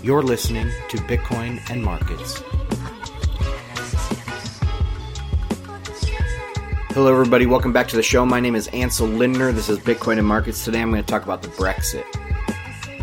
You're 0.00 0.22
listening 0.22 0.70
to 0.90 0.96
Bitcoin 0.98 1.60
and 1.70 1.82
Markets. 1.82 2.40
Hello, 6.94 7.12
everybody. 7.12 7.46
Welcome 7.46 7.72
back 7.72 7.88
to 7.88 7.96
the 7.96 8.02
show. 8.02 8.24
My 8.24 8.38
name 8.38 8.54
is 8.54 8.68
Ansel 8.68 9.08
Lindner. 9.08 9.50
This 9.50 9.68
is 9.68 9.80
Bitcoin 9.80 10.18
and 10.18 10.26
Markets. 10.26 10.64
Today 10.64 10.82
I'm 10.82 10.92
going 10.92 11.02
to 11.02 11.06
talk 11.06 11.24
about 11.24 11.42
the 11.42 11.48
Brexit. 11.48 12.04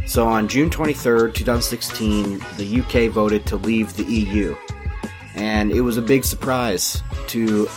So, 0.08 0.26
on 0.26 0.48
June 0.48 0.70
23rd, 0.70 1.34
2016, 1.34 2.40
the 2.56 2.80
UK 2.80 3.12
voted 3.12 3.46
to 3.48 3.58
leave 3.58 3.94
the 3.98 4.06
EU. 4.06 4.56
And 5.36 5.74
it 5.74 5.82
was 5.82 5.98
a 5.98 6.02
big 6.02 6.24
surprise 6.24 7.04
to 7.28 7.68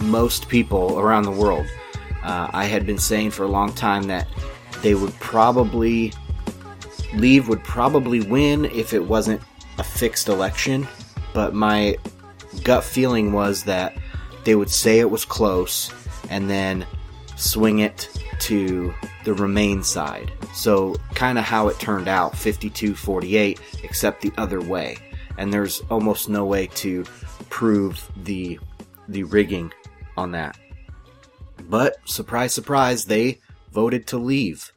most 0.00 0.48
people 0.48 1.00
around 1.00 1.24
the 1.24 1.32
world. 1.32 1.66
Uh, 2.22 2.48
I 2.52 2.66
had 2.66 2.86
been 2.86 2.98
saying 2.98 3.32
for 3.32 3.42
a 3.42 3.48
long 3.48 3.72
time 3.72 4.04
that 4.04 4.28
they 4.82 4.94
would 4.94 5.14
probably 5.14 6.12
leave, 7.14 7.48
would 7.48 7.62
probably 7.64 8.20
win 8.20 8.64
if 8.66 8.92
it 8.92 9.04
wasn't 9.04 9.40
a 9.78 9.84
fixed 9.84 10.28
election. 10.28 10.86
But 11.32 11.54
my 11.54 11.96
gut 12.62 12.84
feeling 12.84 13.32
was 13.32 13.64
that 13.64 13.96
they 14.44 14.54
would 14.54 14.70
say 14.70 14.98
it 14.98 15.10
was 15.10 15.24
close 15.24 15.92
and 16.30 16.48
then 16.48 16.86
swing 17.36 17.80
it 17.80 18.08
to 18.40 18.92
the 19.24 19.34
Remain 19.34 19.82
side. 19.82 20.32
So, 20.54 20.96
kind 21.14 21.38
of 21.38 21.44
how 21.44 21.68
it 21.68 21.78
turned 21.78 22.08
out 22.08 22.36
52 22.36 22.94
48, 22.94 23.60
except 23.82 24.20
the 24.20 24.32
other 24.36 24.60
way. 24.60 24.96
And 25.38 25.52
there's 25.52 25.80
almost 25.90 26.28
no 26.28 26.44
way 26.44 26.66
to 26.68 27.04
prove 27.48 28.10
the, 28.24 28.58
the 29.08 29.22
rigging 29.24 29.72
on 30.16 30.32
that. 30.32 30.58
But, 31.68 31.96
surprise, 32.04 32.52
surprise, 32.52 33.04
they 33.04 33.40
voted 33.70 34.06
to 34.08 34.18
leave. 34.18 34.72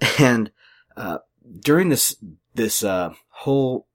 And, 0.18 0.50
uh, 0.96 1.18
during 1.60 1.88
this, 1.88 2.16
this, 2.54 2.82
uh, 2.82 3.14
whole 3.28 3.86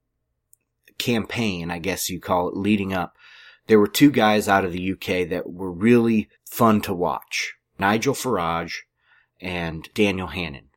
campaign, 0.97 1.71
I 1.71 1.79
guess 1.79 2.09
you 2.09 2.19
call 2.19 2.49
it, 2.49 2.55
leading 2.55 2.93
up, 2.93 3.15
there 3.67 3.79
were 3.79 3.87
two 3.87 4.11
guys 4.11 4.47
out 4.47 4.65
of 4.65 4.71
the 4.71 4.91
UK 4.91 5.29
that 5.29 5.51
were 5.51 5.71
really 5.71 6.29
fun 6.45 6.81
to 6.81 6.93
watch. 6.93 7.55
Nigel 7.79 8.13
Farage 8.13 8.81
and 9.39 9.89
Daniel 9.93 10.27
Hannan. 10.27 10.69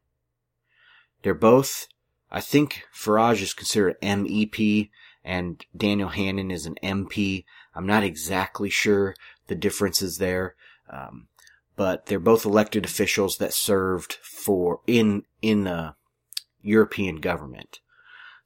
They're 1.22 1.34
both, 1.34 1.88
I 2.30 2.40
think 2.40 2.84
Farage 2.94 3.42
is 3.42 3.52
considered 3.52 4.00
MEP 4.00 4.90
and 5.24 5.64
Daniel 5.76 6.10
Hannan 6.10 6.50
is 6.50 6.66
an 6.66 6.76
MP. 6.82 7.44
I'm 7.74 7.86
not 7.86 8.04
exactly 8.04 8.70
sure 8.70 9.14
the 9.46 9.54
differences 9.54 10.18
there. 10.18 10.54
Um, 10.90 11.28
but 11.76 12.06
they're 12.06 12.20
both 12.20 12.44
elected 12.44 12.84
officials 12.84 13.38
that 13.38 13.52
served 13.52 14.14
for 14.22 14.80
in 14.86 15.24
in 15.42 15.64
the 15.64 15.94
European 16.64 17.20
government. 17.20 17.80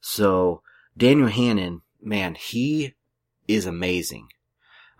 So 0.00 0.62
Daniel 0.96 1.28
Hannan, 1.28 1.82
man, 2.02 2.34
he 2.34 2.94
is 3.46 3.64
amazing. 3.64 4.28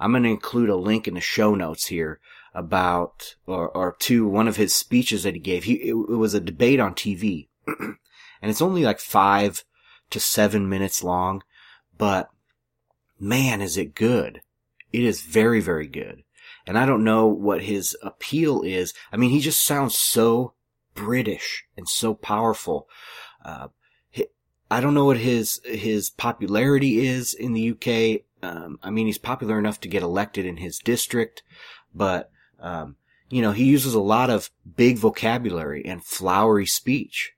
I'm 0.01 0.13
going 0.13 0.23
to 0.23 0.29
include 0.31 0.71
a 0.71 0.77
link 0.77 1.09
in 1.09 1.15
the 1.15 1.21
show 1.21 1.55
notes 1.55 1.87
here 1.87 2.21
about 2.55 3.37
or, 3.47 3.69
or 3.69 3.97
to 4.01 4.27
one 4.27 4.49
of 4.49 4.57
his 4.57 4.75
speeches 4.75 5.25
that 5.25 5.35
he 5.35 5.41
gave. 5.41 5.65
He 5.65 5.75
it, 5.75 5.95
it 5.95 6.17
was 6.17 6.35
a 6.35 6.41
debate 6.41 6.81
on 6.81 6.95
TV, 6.95 7.49
and 7.67 7.97
it's 8.43 8.63
only 8.63 8.85
like 8.85 9.01
five 9.01 9.65
to 10.11 10.21
seven 10.21 10.69
minutes 10.69 11.03
long, 11.03 11.43
but 11.99 12.31
man, 13.19 13.61
is 13.61 13.77
it 13.77 13.95
good! 13.95 14.41
It 14.93 15.03
is 15.03 15.21
very 15.21 15.61
very 15.61 15.89
good. 15.89 16.23
And 16.67 16.79
I 16.79 16.87
don't 16.87 17.05
know 17.05 17.27
what 17.27 17.63
his 17.63 17.97
appeal 18.03 18.63
is. 18.63 18.93
I 19.13 19.17
mean, 19.17 19.31
he 19.31 19.41
just 19.41 19.65
sounds 19.65 19.97
so 19.97 20.53
British 20.99 21.65
and 21.77 21.89
so 21.89 22.15
powerful. 22.15 22.89
Uh, 23.45 23.69
I 24.71 24.81
don't 24.81 24.95
know 24.95 25.07
what 25.07 25.19
his 25.19 25.61
his 25.65 26.11
popularity 26.11 27.07
is 27.07 27.33
in 27.33 27.55
the 27.55 27.71
UK. 27.71 28.23
Um, 28.43 28.79
I 28.83 28.91
mean, 28.91 29.07
he's 29.07 29.19
popular 29.19 29.59
enough 29.59 29.81
to 29.81 29.89
get 29.89 30.03
elected 30.03 30.45
in 30.45 30.59
his 30.59 30.79
district, 30.79 31.43
but 31.95 32.31
um, 32.61 32.97
you 33.31 33.41
know, 33.41 33.53
he 33.53 33.65
uses 33.65 33.95
a 33.95 34.01
lot 34.01 34.31
of 34.31 34.51
big 34.77 34.99
vocabulary 34.99 35.85
and 35.85 36.05
flowery 36.05 36.67
speech, 36.67 37.33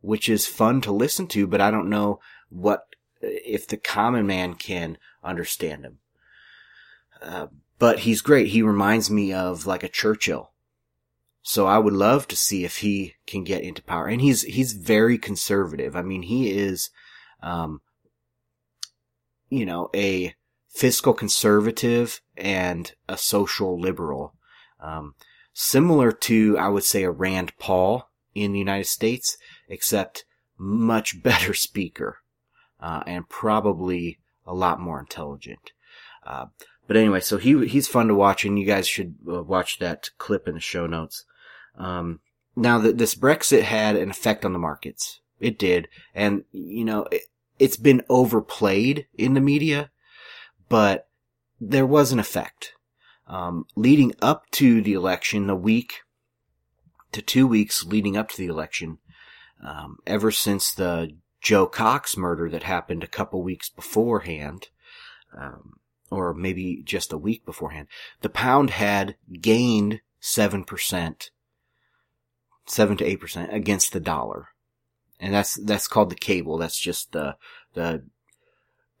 which 0.00 0.28
is 0.28 0.46
fun 0.46 0.80
to 0.82 0.92
listen 0.92 1.26
to. 1.28 1.46
But 1.46 1.60
I 1.60 1.70
don't 1.70 1.90
know 1.90 2.20
what 2.50 2.86
if 3.20 3.66
the 3.66 3.76
common 3.76 4.26
man 4.26 4.54
can 4.54 4.96
understand 5.24 5.84
him. 5.84 5.98
Uh, 7.20 7.48
but 7.80 8.00
he's 8.00 8.20
great. 8.20 8.48
He 8.48 8.62
reminds 8.62 9.10
me 9.10 9.32
of 9.32 9.66
like 9.66 9.82
a 9.82 9.88
Churchill. 9.88 10.52
So 11.42 11.66
I 11.66 11.78
would 11.78 11.94
love 11.94 12.28
to 12.28 12.36
see 12.36 12.64
if 12.64 12.78
he 12.78 13.14
can 13.26 13.44
get 13.44 13.62
into 13.62 13.82
power. 13.82 14.06
And 14.06 14.20
he's, 14.20 14.42
he's 14.42 14.72
very 14.72 15.18
conservative. 15.18 15.96
I 15.96 16.02
mean, 16.02 16.22
he 16.22 16.50
is, 16.50 16.90
um, 17.42 17.80
you 19.48 19.64
know, 19.64 19.88
a 19.94 20.34
fiscal 20.68 21.14
conservative 21.14 22.20
and 22.36 22.92
a 23.08 23.16
social 23.16 23.80
liberal. 23.80 24.34
Um, 24.80 25.14
similar 25.52 26.12
to, 26.12 26.56
I 26.58 26.68
would 26.68 26.84
say, 26.84 27.02
a 27.02 27.10
Rand 27.10 27.52
Paul 27.58 28.10
in 28.34 28.52
the 28.52 28.58
United 28.58 28.86
States, 28.86 29.36
except 29.68 30.24
much 30.56 31.22
better 31.22 31.54
speaker, 31.54 32.18
uh, 32.80 33.02
and 33.06 33.28
probably 33.28 34.18
a 34.46 34.54
lot 34.54 34.80
more 34.80 35.00
intelligent. 35.00 35.72
Uh, 36.26 36.46
but 36.88 36.96
anyway, 36.96 37.20
so 37.20 37.36
he 37.36 37.68
he's 37.68 37.86
fun 37.86 38.08
to 38.08 38.14
watch, 38.14 38.44
and 38.44 38.58
you 38.58 38.64
guys 38.64 38.88
should 38.88 39.14
uh, 39.30 39.42
watch 39.42 39.78
that 39.78 40.10
clip 40.16 40.48
in 40.48 40.54
the 40.54 40.60
show 40.60 40.86
notes. 40.86 41.24
Um, 41.76 42.20
now 42.56 42.78
that 42.78 42.96
this 42.96 43.14
Brexit 43.14 43.62
had 43.62 43.94
an 43.94 44.10
effect 44.10 44.44
on 44.44 44.54
the 44.54 44.58
markets, 44.58 45.20
it 45.38 45.58
did, 45.58 45.86
and 46.14 46.44
you 46.50 46.86
know 46.86 47.06
it, 47.12 47.22
it's 47.58 47.76
been 47.76 48.02
overplayed 48.08 49.06
in 49.16 49.34
the 49.34 49.40
media, 49.40 49.90
but 50.70 51.08
there 51.60 51.86
was 51.86 52.10
an 52.10 52.18
effect. 52.18 52.72
Um, 53.26 53.66
leading 53.76 54.14
up 54.22 54.50
to 54.52 54.80
the 54.80 54.94
election, 54.94 55.46
the 55.46 55.54
week 55.54 56.00
to 57.12 57.20
two 57.20 57.46
weeks 57.46 57.84
leading 57.84 58.16
up 58.16 58.30
to 58.30 58.38
the 58.38 58.46
election, 58.46 58.98
um, 59.62 59.98
ever 60.06 60.30
since 60.30 60.72
the 60.72 61.14
Jo 61.42 61.66
Cox 61.66 62.16
murder 62.16 62.48
that 62.48 62.62
happened 62.62 63.04
a 63.04 63.08
couple 63.08 63.42
weeks 63.42 63.68
beforehand, 63.68 64.68
um, 65.38 65.74
or 66.10 66.34
maybe 66.34 66.82
just 66.84 67.12
a 67.12 67.18
week 67.18 67.44
beforehand, 67.44 67.88
the 68.22 68.28
pound 68.28 68.70
had 68.70 69.16
gained 69.40 70.00
7%, 70.20 71.30
7 72.66 72.96
to 72.96 73.16
8% 73.16 73.52
against 73.52 73.92
the 73.92 74.00
dollar. 74.00 74.48
And 75.20 75.34
that's, 75.34 75.54
that's 75.54 75.88
called 75.88 76.10
the 76.10 76.16
cable. 76.16 76.58
That's 76.58 76.78
just 76.78 77.12
the, 77.12 77.36
the 77.74 78.04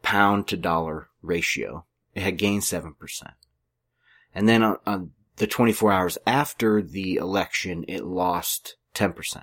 pound 0.02 0.48
to 0.48 0.56
dollar 0.56 1.08
ratio. 1.22 1.84
It 2.14 2.22
had 2.22 2.36
gained 2.36 2.62
7%. 2.62 2.94
And 4.34 4.48
then 4.48 4.62
on, 4.62 4.76
on 4.86 5.10
the 5.36 5.46
24 5.46 5.92
hours 5.92 6.18
after 6.26 6.82
the 6.82 7.16
election, 7.16 7.84
it 7.88 8.04
lost 8.04 8.76
10%. 8.94 9.42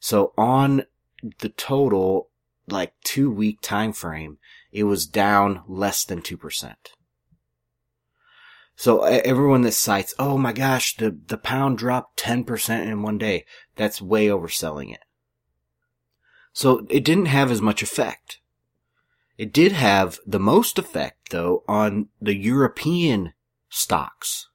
So 0.00 0.32
on 0.36 0.84
the 1.38 1.48
total, 1.48 2.30
like 2.68 2.92
two 3.04 3.30
week 3.30 3.60
time 3.60 3.92
frame, 3.92 4.38
it 4.76 4.84
was 4.84 5.06
down 5.06 5.62
less 5.66 6.04
than 6.04 6.20
2%. 6.20 6.74
So 8.76 9.04
everyone 9.04 9.62
that 9.62 9.72
cites, 9.72 10.12
oh 10.18 10.36
my 10.36 10.52
gosh, 10.52 10.96
the, 10.96 11.18
the 11.28 11.38
pound 11.38 11.78
dropped 11.78 12.22
10% 12.22 12.86
in 12.86 13.00
one 13.00 13.16
day, 13.16 13.46
that's 13.74 14.02
way 14.02 14.26
overselling 14.26 14.92
it. 14.92 15.00
So 16.52 16.86
it 16.90 17.06
didn't 17.06 17.26
have 17.26 17.50
as 17.50 17.62
much 17.62 17.82
effect. 17.82 18.40
It 19.38 19.50
did 19.50 19.72
have 19.72 20.18
the 20.26 20.38
most 20.38 20.78
effect 20.78 21.30
though 21.30 21.64
on 21.66 22.08
the 22.20 22.36
European 22.36 23.32
stocks. 23.70 24.50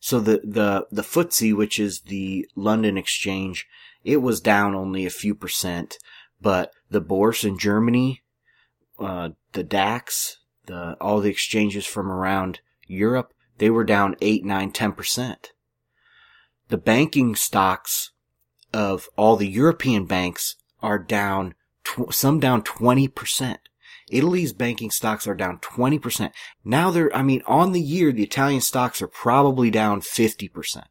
So 0.00 0.18
the, 0.18 0.40
the, 0.42 0.88
the 0.90 1.02
FTSE, 1.02 1.54
which 1.54 1.78
is 1.78 2.00
the 2.00 2.44
London 2.56 2.98
exchange, 2.98 3.68
it 4.02 4.16
was 4.16 4.40
down 4.40 4.74
only 4.74 5.06
a 5.06 5.10
few 5.10 5.36
percent, 5.36 5.96
but 6.40 6.72
the 6.90 7.00
Bourse 7.00 7.44
in 7.44 7.56
Germany 7.56 8.24
uh, 9.00 9.30
the 9.52 9.64
DAX, 9.64 10.38
the, 10.66 10.96
all 11.00 11.20
the 11.20 11.30
exchanges 11.30 11.86
from 11.86 12.10
around 12.10 12.60
Europe, 12.86 13.32
they 13.58 13.70
were 13.70 13.84
down 13.84 14.16
8, 14.20 14.44
9, 14.44 14.72
10%. 14.72 15.36
The 16.68 16.78
banking 16.78 17.34
stocks 17.34 18.12
of 18.72 19.08
all 19.16 19.36
the 19.36 19.48
European 19.48 20.06
banks 20.06 20.56
are 20.80 20.98
down, 20.98 21.54
tw- 21.84 22.14
some 22.14 22.40
down 22.40 22.62
20%. 22.62 23.56
Italy's 24.10 24.52
banking 24.52 24.90
stocks 24.90 25.26
are 25.26 25.34
down 25.34 25.58
20%. 25.58 26.32
Now 26.64 26.90
they're, 26.90 27.14
I 27.14 27.22
mean, 27.22 27.42
on 27.46 27.72
the 27.72 27.80
year, 27.80 28.12
the 28.12 28.22
Italian 28.22 28.60
stocks 28.60 29.00
are 29.02 29.08
probably 29.08 29.70
down 29.70 30.00
50%. 30.00 30.84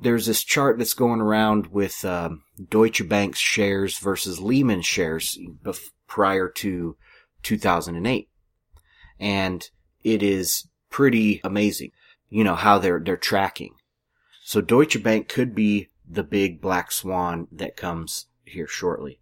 There's 0.00 0.26
this 0.26 0.42
chart 0.42 0.78
that's 0.78 0.94
going 0.94 1.20
around 1.20 1.68
with 1.68 2.04
um, 2.04 2.42
Deutsche 2.68 3.08
Bank's 3.08 3.38
shares 3.38 3.98
versus 3.98 4.40
Lehman 4.40 4.82
shares 4.82 5.38
bef- 5.62 5.90
prior 6.06 6.48
to 6.48 6.96
2008. 7.42 8.28
And 9.20 9.68
it 10.02 10.22
is 10.22 10.68
pretty 10.90 11.40
amazing, 11.44 11.92
you 12.28 12.44
know, 12.44 12.54
how 12.54 12.78
they're, 12.78 13.00
they're 13.00 13.16
tracking. 13.16 13.74
So 14.42 14.60
Deutsche 14.60 15.02
Bank 15.02 15.28
could 15.28 15.54
be 15.54 15.88
the 16.08 16.24
big 16.24 16.60
black 16.60 16.92
swan 16.92 17.48
that 17.52 17.76
comes 17.76 18.26
here 18.44 18.66
shortly. 18.66 19.20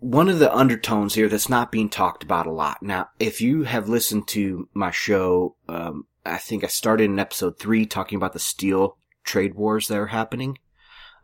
One 0.00 0.28
of 0.28 0.38
the 0.38 0.54
undertones 0.54 1.14
here 1.14 1.28
that's 1.28 1.48
not 1.48 1.72
being 1.72 1.88
talked 1.88 2.22
about 2.22 2.46
a 2.46 2.52
lot. 2.52 2.82
Now, 2.82 3.08
if 3.18 3.40
you 3.40 3.62
have 3.62 3.88
listened 3.88 4.28
to 4.28 4.68
my 4.74 4.90
show, 4.90 5.56
um, 5.66 6.06
I 6.26 6.36
think 6.36 6.62
I 6.62 6.66
started 6.66 7.04
in 7.04 7.18
episode 7.18 7.58
three 7.58 7.86
talking 7.86 8.16
about 8.16 8.34
the 8.34 8.38
steel 8.38 8.98
trade 9.24 9.54
wars 9.54 9.88
that 9.88 9.98
are 9.98 10.08
happening. 10.08 10.58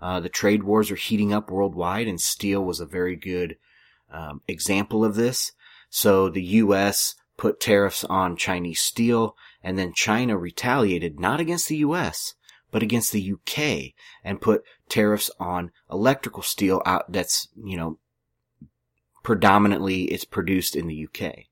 Uh, 0.00 0.20
the 0.20 0.28
trade 0.28 0.62
wars 0.62 0.90
are 0.90 0.96
heating 0.96 1.32
up 1.32 1.50
worldwide, 1.50 2.08
and 2.08 2.20
steel 2.20 2.64
was 2.64 2.80
a 2.80 2.86
very 2.86 3.16
good 3.16 3.56
um, 4.10 4.40
example 4.48 5.04
of 5.04 5.14
this. 5.14 5.52
So 5.90 6.28
the 6.28 6.42
U.S. 6.42 7.14
put 7.36 7.60
tariffs 7.60 8.04
on 8.04 8.36
Chinese 8.36 8.80
steel, 8.80 9.36
and 9.62 9.78
then 9.78 9.92
China 9.92 10.36
retaliated 10.38 11.20
not 11.20 11.40
against 11.40 11.68
the 11.68 11.78
U.S. 11.78 12.34
but 12.70 12.82
against 12.82 13.12
the 13.12 13.32
UK 13.32 13.92
and 14.24 14.40
put 14.40 14.62
tariffs 14.88 15.30
on 15.38 15.70
electrical 15.90 16.42
steel 16.42 16.82
out 16.86 17.10
that's 17.12 17.48
you 17.62 17.76
know 17.76 17.98
predominantly 19.22 20.04
it's 20.04 20.24
produced 20.24 20.74
in 20.74 20.86
the 20.86 21.06
UK. 21.06 21.44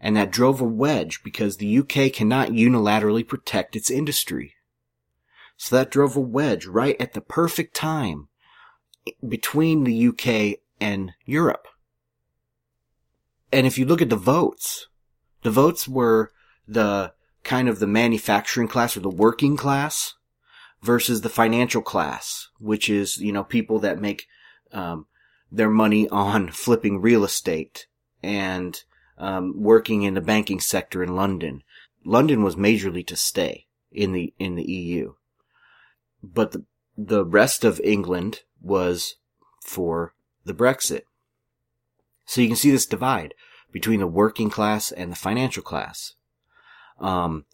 And 0.00 0.16
that 0.16 0.30
drove 0.30 0.60
a 0.60 0.64
wedge 0.64 1.22
because 1.22 1.56
the 1.56 1.78
UK 1.78 2.12
cannot 2.12 2.50
unilaterally 2.50 3.26
protect 3.26 3.76
its 3.76 3.90
industry. 3.90 4.54
So 5.60 5.76
that 5.76 5.90
drove 5.90 6.16
a 6.16 6.20
wedge 6.20 6.64
right 6.64 6.96
at 6.98 7.12
the 7.12 7.20
perfect 7.20 7.76
time 7.76 8.28
between 9.28 9.84
the 9.84 10.08
UK 10.08 10.58
and 10.80 11.12
Europe. 11.26 11.68
And 13.52 13.66
if 13.66 13.76
you 13.76 13.84
look 13.84 14.00
at 14.00 14.08
the 14.08 14.16
votes, 14.16 14.88
the 15.42 15.50
votes 15.50 15.86
were 15.86 16.32
the 16.66 17.12
kind 17.44 17.68
of 17.68 17.78
the 17.78 17.86
manufacturing 17.86 18.68
class 18.68 18.96
or 18.96 19.00
the 19.00 19.10
working 19.10 19.58
class 19.58 20.14
versus 20.80 21.20
the 21.20 21.28
financial 21.28 21.82
class, 21.82 22.48
which 22.58 22.88
is, 22.88 23.18
you 23.18 23.30
know, 23.30 23.44
people 23.44 23.78
that 23.80 24.00
make, 24.00 24.28
um, 24.72 25.08
their 25.52 25.68
money 25.68 26.08
on 26.08 26.48
flipping 26.52 27.02
real 27.02 27.22
estate 27.22 27.86
and, 28.22 28.82
um, 29.18 29.52
working 29.62 30.04
in 30.04 30.14
the 30.14 30.22
banking 30.22 30.58
sector 30.58 31.02
in 31.02 31.14
London. 31.14 31.62
London 32.02 32.42
was 32.42 32.56
majorly 32.56 33.06
to 33.06 33.14
stay 33.14 33.66
in 33.92 34.12
the, 34.12 34.32
in 34.38 34.54
the 34.54 34.64
EU 34.64 35.12
but 36.22 36.52
the, 36.52 36.64
the 36.96 37.24
rest 37.24 37.64
of 37.64 37.80
England 37.80 38.40
was 38.60 39.16
for 39.62 40.14
the 40.44 40.54
Brexit. 40.54 41.02
So 42.26 42.40
you 42.40 42.46
can 42.46 42.56
see 42.56 42.70
this 42.70 42.86
divide 42.86 43.34
between 43.72 44.00
the 44.00 44.06
working 44.06 44.50
class 44.50 44.90
and 44.92 45.10
the 45.10 45.16
financial 45.16 45.62
class. 45.62 46.14
Um, 47.00 47.44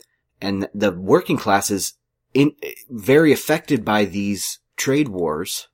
and 0.40 0.68
the 0.74 0.92
working 0.92 1.36
class 1.36 1.70
is 1.70 1.94
in, 2.34 2.52
very 2.90 3.32
affected 3.32 3.84
by 3.84 4.04
these 4.04 4.58
trade 4.76 5.08
wars 5.08 5.68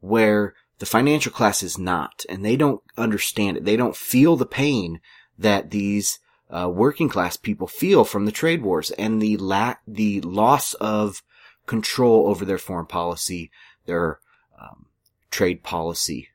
where 0.00 0.54
the 0.78 0.86
financial 0.86 1.30
class 1.30 1.62
is 1.62 1.78
not, 1.78 2.24
and 2.28 2.44
they 2.44 2.56
don't 2.56 2.82
understand 2.96 3.56
it. 3.56 3.64
They 3.64 3.76
don't 3.76 3.96
feel 3.96 4.36
the 4.36 4.46
pain 4.46 5.00
that 5.38 5.70
these 5.70 6.18
uh, 6.50 6.68
working 6.68 7.08
class 7.08 7.36
people 7.36 7.66
feel 7.66 8.04
from 8.04 8.26
the 8.26 8.32
trade 8.32 8.62
wars 8.62 8.90
and 8.92 9.22
the 9.22 9.36
la- 9.36 9.76
the 9.86 10.20
loss 10.20 10.74
of 10.74 11.22
control 11.66 12.28
over 12.28 12.44
their 12.44 12.58
foreign 12.58 12.86
policy, 12.86 13.50
their 13.86 14.20
um, 14.60 14.86
trade 15.30 15.62
policy. 15.62 16.28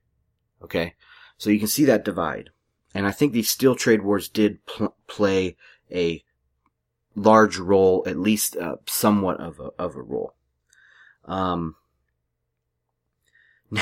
Okay, 0.62 0.96
so 1.38 1.50
you 1.50 1.60
can 1.60 1.68
see 1.68 1.86
that 1.86 2.06
divide, 2.06 2.50
and 2.94 3.06
I 3.06 3.12
think 3.12 3.34
these 3.34 3.50
steel 3.50 3.76
trade 3.76 4.02
wars 4.02 4.28
did 4.28 4.66
pl- 4.66 4.96
play 5.08 5.56
a 5.92 6.24
large 7.16 7.58
role, 7.58 8.04
at 8.08 8.18
least 8.18 8.56
uh, 8.58 8.78
somewhat 8.86 9.40
of 9.40 9.60
a 9.60 9.72
of 9.80 9.96
a 9.96 10.02
role. 10.02 10.34
Um, 11.26 11.76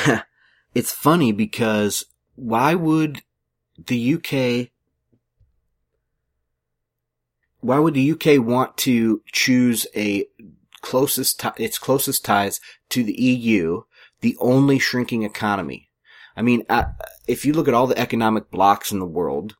it's 0.73 0.91
funny 0.91 1.31
because 1.31 2.05
why 2.35 2.75
would 2.75 3.21
the 3.77 4.15
UK 4.15 4.71
why 7.59 7.79
would 7.79 7.95
the 7.95 8.11
UK 8.11 8.45
want 8.45 8.77
to 8.77 9.21
choose 9.31 9.87
a 9.95 10.27
closest 10.85 11.39
t- 11.39 11.63
its 11.63 11.79
closest 11.79 12.23
ties 12.23 12.61
to 12.89 13.03
the 13.03 13.19
EU, 13.19 13.81
the 14.21 14.37
only 14.39 14.77
shrinking 14.77 15.23
economy. 15.23 15.89
I 16.37 16.43
mean, 16.43 16.63
uh, 16.69 16.85
if 17.27 17.43
you 17.43 17.53
look 17.53 17.67
at 17.67 17.73
all 17.73 17.87
the 17.87 17.97
economic 17.97 18.51
blocks 18.51 18.91
in 18.91 18.99
the 18.99 19.05
world, 19.05 19.55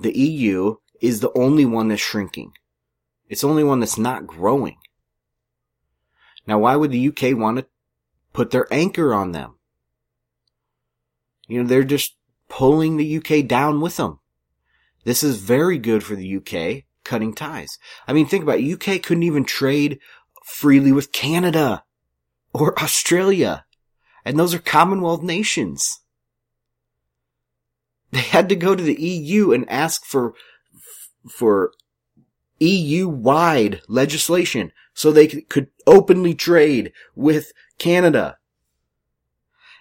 the 0.00 0.18
EU 0.18 0.76
is 1.00 1.20
the 1.20 1.32
only 1.36 1.64
one 1.64 1.88
that's 1.88 2.02
shrinking. 2.02 2.52
It's 3.28 3.42
the 3.42 3.48
only 3.48 3.62
one 3.62 3.78
that's 3.78 3.96
not 3.96 4.26
growing. 4.26 4.78
Now, 6.44 6.58
why 6.58 6.74
would 6.74 6.90
the 6.90 7.08
UK 7.08 7.38
want 7.38 7.58
to 7.58 7.66
put 8.32 8.50
their 8.50 8.66
anchor 8.72 9.14
on 9.14 9.30
them? 9.30 9.54
You 11.46 11.62
know, 11.62 11.68
they're 11.68 11.84
just 11.84 12.16
pulling 12.48 12.96
the 12.96 13.16
UK 13.18 13.46
down 13.46 13.80
with 13.80 13.96
them. 13.96 14.18
This 15.04 15.22
is 15.22 15.38
very 15.38 15.78
good 15.78 16.02
for 16.02 16.16
the 16.16 16.36
UK, 16.36 16.84
cutting 17.04 17.32
ties. 17.32 17.78
I 18.08 18.12
mean, 18.12 18.26
think 18.26 18.42
about 18.42 18.58
it. 18.58 18.72
UK 18.72 19.02
couldn't 19.02 19.22
even 19.22 19.44
trade 19.44 20.00
freely 20.44 20.92
with 20.92 21.10
Canada 21.10 21.82
or 22.52 22.78
Australia. 22.80 23.64
And 24.24 24.38
those 24.38 24.54
are 24.54 24.58
Commonwealth 24.58 25.22
nations. 25.22 26.00
They 28.12 28.20
had 28.20 28.48
to 28.50 28.56
go 28.56 28.76
to 28.76 28.82
the 28.82 29.00
EU 29.00 29.52
and 29.52 29.68
ask 29.68 30.04
for, 30.04 30.34
for 31.28 31.72
EU 32.60 33.08
wide 33.08 33.82
legislation 33.88 34.70
so 34.92 35.10
they 35.10 35.26
could 35.26 35.68
openly 35.86 36.34
trade 36.34 36.92
with 37.16 37.52
Canada. 37.78 38.38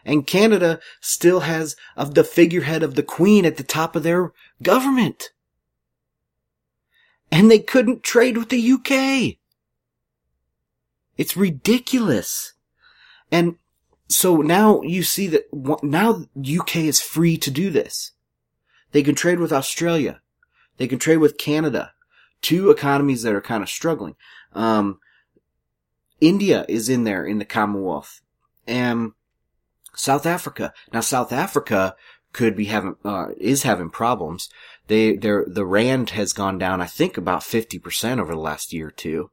And 0.06 0.25
Canada 0.25 0.80
still 1.00 1.42
has 1.42 1.75
of 1.95 2.15
the 2.15 2.24
figurehead 2.24 2.83
of 2.83 2.95
the 2.95 3.04
Queen 3.04 3.45
at 3.45 3.57
the 3.57 3.63
top 3.63 3.95
of 3.95 4.04
their 4.04 4.33
government. 4.62 5.30
And 7.31 7.51
they 7.51 7.60
couldn't 7.60 8.04
trade 8.04 8.38
with 8.38 8.50
the 8.50 8.71
UK. 8.71 9.38
It's 11.18 11.38
ridiculous. 11.38 12.54
And 13.31 13.57
so 14.07 14.38
now 14.38 14.81
you 14.81 15.04
see 15.04 15.27
that 15.27 15.45
now 15.83 16.25
UK 16.38 16.77
is 16.77 17.01
free 17.01 17.38
to 17.38 17.51
do 17.51 17.69
this. 17.69 18.12
They 18.92 19.04
can 19.04 19.15
trade 19.15 19.39
with 19.39 19.51
Australia. 19.51 20.21
They 20.77 20.88
can 20.88 21.00
trade 21.00 21.18
with 21.18 21.38
Canada. 21.38 21.94
Two 22.42 22.69
economies 22.69 23.24
that 23.24 23.33
are 23.33 23.42
kind 23.42 23.63
of 23.63 23.69
struggling. 23.69 24.15
Um, 24.54 25.00
India 26.21 26.65
is 26.68 26.89
in 26.89 27.04
there 27.04 27.25
in 27.25 27.39
the 27.39 27.46
Commonwealth. 27.46 28.22
And 28.67 29.13
South 29.96 30.25
Africa. 30.25 30.74
Now 30.91 31.01
South 31.01 31.32
Africa 31.32 31.96
could 32.34 32.55
be 32.55 32.65
having, 32.65 32.96
uh, 33.05 33.27
is 33.38 33.63
having 33.63 33.89
problems. 33.89 34.50
They, 34.88 35.15
the 35.15 35.65
rand 35.65 36.12
has 36.12 36.34
gone 36.34 36.58
down, 36.58 36.82
I 36.82 36.88
think 36.88 37.17
about 37.17 37.41
50% 37.41 38.20
over 38.20 38.34
the 38.34 38.39
last 38.39 38.74
year 38.74 38.88
or 38.88 38.91
two. 38.91 39.29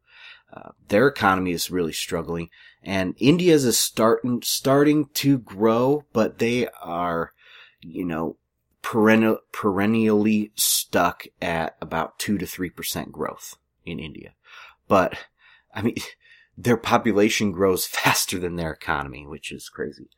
Their 0.88 1.06
economy 1.06 1.52
is 1.52 1.70
really 1.70 1.92
struggling, 1.92 2.50
and 2.82 3.14
India's 3.18 3.64
is 3.64 3.78
starting 3.78 4.42
starting 4.42 5.06
to 5.14 5.38
grow, 5.38 6.04
but 6.12 6.38
they 6.38 6.66
are, 6.82 7.32
you 7.80 8.04
know, 8.04 8.36
perennial 8.82 9.38
perennially 9.52 10.52
stuck 10.56 11.26
at 11.40 11.76
about 11.80 12.18
two 12.18 12.38
to 12.38 12.46
three 12.46 12.70
percent 12.70 13.12
growth 13.12 13.56
in 13.86 14.00
India. 14.00 14.34
But 14.88 15.16
I 15.74 15.82
mean, 15.82 15.96
their 16.58 16.76
population 16.76 17.52
grows 17.52 17.86
faster 17.86 18.38
than 18.38 18.56
their 18.56 18.72
economy, 18.72 19.26
which 19.26 19.52
is 19.52 19.68
crazy. 19.68 20.08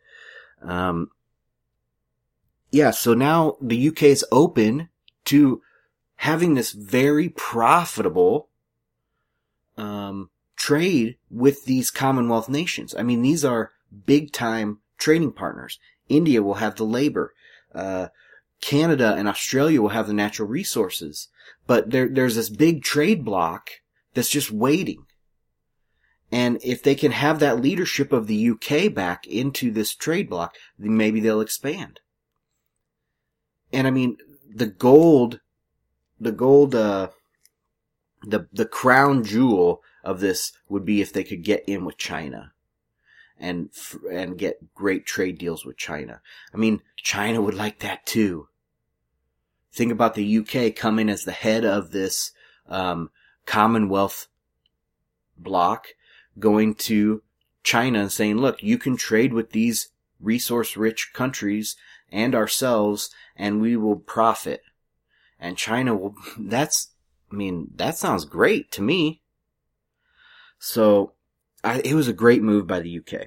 Um, 0.63 1.11
yeah, 2.71 2.93
so 2.93 3.13
now 3.13 3.57
the 3.61 3.89
UK 3.89 4.05
is 4.05 4.25
open 4.33 4.89
to 5.27 5.61
having 6.17 6.55
this 6.55 6.73
very 6.73 7.29
profitable 7.29 8.49
um, 9.77 10.31
trade 10.57 11.17
with 11.31 11.65
these 11.65 11.91
Commonwealth 11.91 12.49
nations. 12.49 12.95
I 12.97 13.03
mean, 13.03 13.23
these 13.23 13.45
are 13.45 13.73
big 14.07 14.33
time 14.33 14.79
trading 14.99 15.33
partners. 15.33 15.79
India 16.09 16.43
will 16.43 16.55
have 16.55 16.77
the 16.77 16.85
labor. 16.85 17.35
Uh, 17.75 18.09
Canada 18.61 19.15
and 19.17 19.29
Australia 19.29 19.83
will 19.83 19.89
have 19.91 20.07
the 20.07 20.13
natural 20.13 20.49
resources. 20.49 21.29
But 21.67 21.91
there, 21.91 22.09
there's 22.09 22.37
this 22.37 22.49
big 22.49 22.83
trade 22.83 23.25
block 23.25 23.71
that's 24.15 24.31
just 24.31 24.51
waiting. 24.51 25.07
And 26.31 26.59
if 26.63 26.83
they 26.83 26.95
can 26.95 27.13
have 27.13 27.41
that 27.41 27.61
leadership 27.61 28.13
of 28.13 28.27
the 28.27 28.51
UK 28.51 28.93
back 28.93 29.27
into 29.27 29.71
this 29.71 29.95
trade 29.95 30.31
block, 30.31 30.57
then 30.79 30.97
maybe 30.97 31.21
they'll 31.21 31.43
expand. 31.43 32.01
And 33.73 33.87
I 33.87 33.91
mean, 33.91 34.17
the 34.49 34.67
gold, 34.67 35.41
the 36.19 36.33
gold, 36.33 36.75
uh, 36.75 37.09
the 38.25 38.47
the 38.53 38.67
crown 38.67 39.25
jewel 39.25 39.83
of 40.05 40.21
this 40.21 40.53
would 40.69 40.85
be 40.85 41.01
if 41.01 41.13
they 41.13 41.25
could 41.25 41.43
get 41.43 41.65
in 41.69 41.85
with 41.85 41.97
China 41.97 42.53
and 43.39 43.71
and 44.11 44.39
get 44.39 44.75
great 44.75 45.07
trade 45.07 45.39
deals 45.39 45.65
with 45.65 45.77
China. 45.77 46.21
I 46.53 46.57
mean, 46.57 46.83
China 46.97 47.41
would 47.41 47.55
like 47.55 47.81
that 47.81 48.07
too. 48.07 48.49
Think 49.73 49.91
about 49.91 50.15
the 50.15 50.39
UK 50.39 50.75
coming 50.77 51.09
as 51.09 51.25
the 51.25 51.33
head 51.33 51.65
of 51.65 51.91
this 51.91 52.33
um, 52.69 53.11
Commonwealth 53.47 54.29
block, 55.37 55.89
going 56.39 56.75
to 56.75 57.23
China 57.63 58.01
and 58.01 58.13
saying, 58.13 58.37
look, 58.37 58.63
you 58.63 58.79
can 58.79 58.97
trade 58.97 59.33
with 59.33 59.51
these 59.51 59.89
resource 60.21 60.77
rich 60.77 61.11
countries 61.13 61.77
and 62.11 62.35
ourselves 62.35 63.11
and 63.37 63.61
we 63.61 63.77
will 63.77 63.97
profit. 63.97 64.63
And 65.39 65.57
China 65.57 65.97
will, 65.97 66.15
that's, 66.39 66.89
I 67.33 67.35
mean, 67.35 67.69
that 67.77 67.97
sounds 67.97 68.25
great 68.25 68.71
to 68.73 68.83
me. 68.83 69.23
So, 70.59 71.15
I, 71.65 71.81
it 71.81 71.95
was 71.95 72.09
a 72.09 72.13
great 72.13 72.43
move 72.43 72.67
by 72.67 72.81
the 72.81 72.99
UK. 72.99 73.27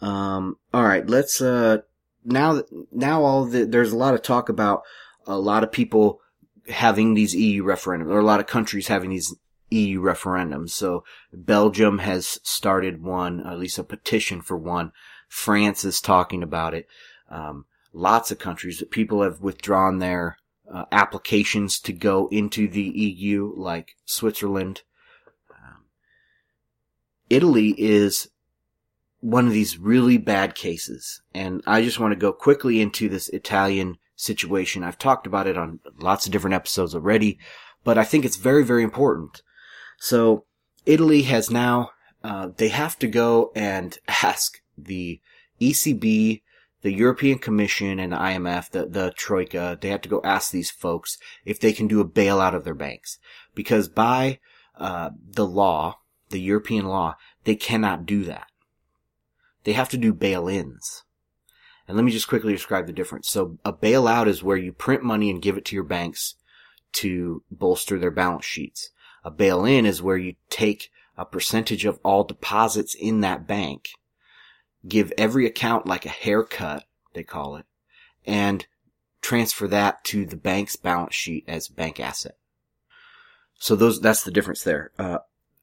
Um, 0.00 0.56
alright, 0.72 1.08
let's, 1.08 1.40
uh, 1.40 1.78
now, 2.24 2.62
now 2.92 3.24
all 3.24 3.46
the, 3.46 3.64
there's 3.64 3.92
a 3.92 3.96
lot 3.96 4.14
of 4.14 4.22
talk 4.22 4.48
about 4.48 4.82
a 5.26 5.38
lot 5.38 5.64
of 5.64 5.72
people 5.72 6.20
having 6.68 7.14
these 7.14 7.34
EU 7.34 7.64
referendums, 7.64 8.10
or 8.10 8.20
a 8.20 8.24
lot 8.24 8.40
of 8.40 8.46
countries 8.46 8.88
having 8.88 9.10
these 9.10 9.34
EU 9.70 10.00
referendums. 10.00 10.70
So 10.70 11.04
Belgium 11.32 11.98
has 11.98 12.38
started 12.42 13.02
one, 13.02 13.44
at 13.46 13.58
least 13.58 13.78
a 13.78 13.84
petition 13.84 14.40
for 14.40 14.56
one. 14.56 14.92
France 15.28 15.84
is 15.84 16.00
talking 16.00 16.42
about 16.42 16.74
it. 16.74 16.86
Um, 17.30 17.66
lots 17.92 18.30
of 18.30 18.38
countries 18.38 18.78
that 18.78 18.90
people 18.90 19.22
have 19.22 19.40
withdrawn 19.40 19.98
their 19.98 20.38
uh, 20.72 20.84
applications 20.92 21.80
to 21.80 21.92
go 21.92 22.28
into 22.30 22.68
the 22.68 22.82
EU, 22.82 23.52
like 23.56 23.96
Switzerland. 24.04 24.82
Um, 25.50 25.84
Italy 27.30 27.74
is 27.78 28.28
one 29.20 29.46
of 29.46 29.52
these 29.52 29.78
really 29.78 30.18
bad 30.18 30.54
cases, 30.54 31.22
and 31.34 31.62
I 31.66 31.82
just 31.82 31.98
want 31.98 32.12
to 32.12 32.18
go 32.18 32.32
quickly 32.32 32.80
into 32.80 33.08
this 33.08 33.28
Italian 33.30 33.98
situation. 34.16 34.84
I've 34.84 34.98
talked 34.98 35.26
about 35.26 35.46
it 35.46 35.56
on 35.56 35.80
lots 35.98 36.26
of 36.26 36.32
different 36.32 36.54
episodes 36.54 36.94
already, 36.94 37.38
but 37.84 37.98
I 37.98 38.04
think 38.04 38.24
it's 38.24 38.36
very, 38.36 38.64
very 38.64 38.82
important. 38.82 39.42
So 39.98 40.44
Italy 40.86 41.22
has 41.22 41.50
now, 41.50 41.90
uh, 42.22 42.50
they 42.56 42.68
have 42.68 42.98
to 43.00 43.06
go 43.06 43.52
and 43.54 43.98
ask 44.08 44.60
the 44.76 45.20
ECB, 45.60 46.42
the 46.82 46.92
European 46.92 47.38
Commission 47.38 47.98
and 47.98 48.12
the 48.12 48.16
IMF, 48.16 48.70
the, 48.70 48.86
the 48.86 49.12
Troika, 49.16 49.76
they 49.80 49.88
have 49.88 50.02
to 50.02 50.08
go 50.08 50.20
ask 50.22 50.50
these 50.50 50.70
folks 50.70 51.18
if 51.44 51.58
they 51.58 51.72
can 51.72 51.88
do 51.88 52.00
a 52.00 52.08
bailout 52.08 52.54
of 52.54 52.64
their 52.64 52.74
banks. 52.74 53.18
Because 53.54 53.88
by, 53.88 54.38
uh, 54.76 55.10
the 55.28 55.46
law, 55.46 55.98
the 56.30 56.40
European 56.40 56.86
law, 56.86 57.16
they 57.44 57.56
cannot 57.56 58.06
do 58.06 58.24
that. 58.24 58.46
They 59.64 59.72
have 59.72 59.88
to 59.90 59.96
do 59.96 60.12
bail-ins. 60.12 61.02
And 61.86 61.96
let 61.96 62.04
me 62.04 62.12
just 62.12 62.28
quickly 62.28 62.52
describe 62.52 62.86
the 62.86 62.92
difference. 62.92 63.28
So 63.28 63.58
a 63.64 63.72
bailout 63.72 64.28
is 64.28 64.42
where 64.42 64.56
you 64.56 64.72
print 64.72 65.02
money 65.02 65.30
and 65.30 65.42
give 65.42 65.56
it 65.56 65.64
to 65.66 65.74
your 65.74 65.84
banks 65.84 66.36
to 66.92 67.42
bolster 67.50 67.98
their 67.98 68.10
balance 68.10 68.44
sheets. 68.44 68.90
A 69.24 69.30
bail 69.30 69.64
in 69.64 69.84
is 69.86 70.02
where 70.02 70.16
you 70.16 70.34
take 70.50 70.90
a 71.16 71.24
percentage 71.24 71.84
of 71.84 71.98
all 72.04 72.24
deposits 72.24 72.94
in 72.94 73.20
that 73.20 73.46
bank, 73.46 73.88
give 74.86 75.12
every 75.18 75.46
account 75.46 75.86
like 75.86 76.06
a 76.06 76.10
haircut, 76.10 76.84
they 77.14 77.22
call 77.22 77.56
it, 77.56 77.66
and 78.26 78.66
transfer 79.20 79.66
that 79.68 80.04
to 80.04 80.24
the 80.24 80.36
bank's 80.36 80.76
balance 80.76 81.14
sheet 81.14 81.44
as 81.48 81.68
bank 81.68 81.98
asset. 81.98 82.36
So 83.58 83.74
those, 83.74 84.00
that's 84.00 84.22
the 84.22 84.30
difference 84.30 84.62
there. 84.62 84.92
Uh, 84.98 85.18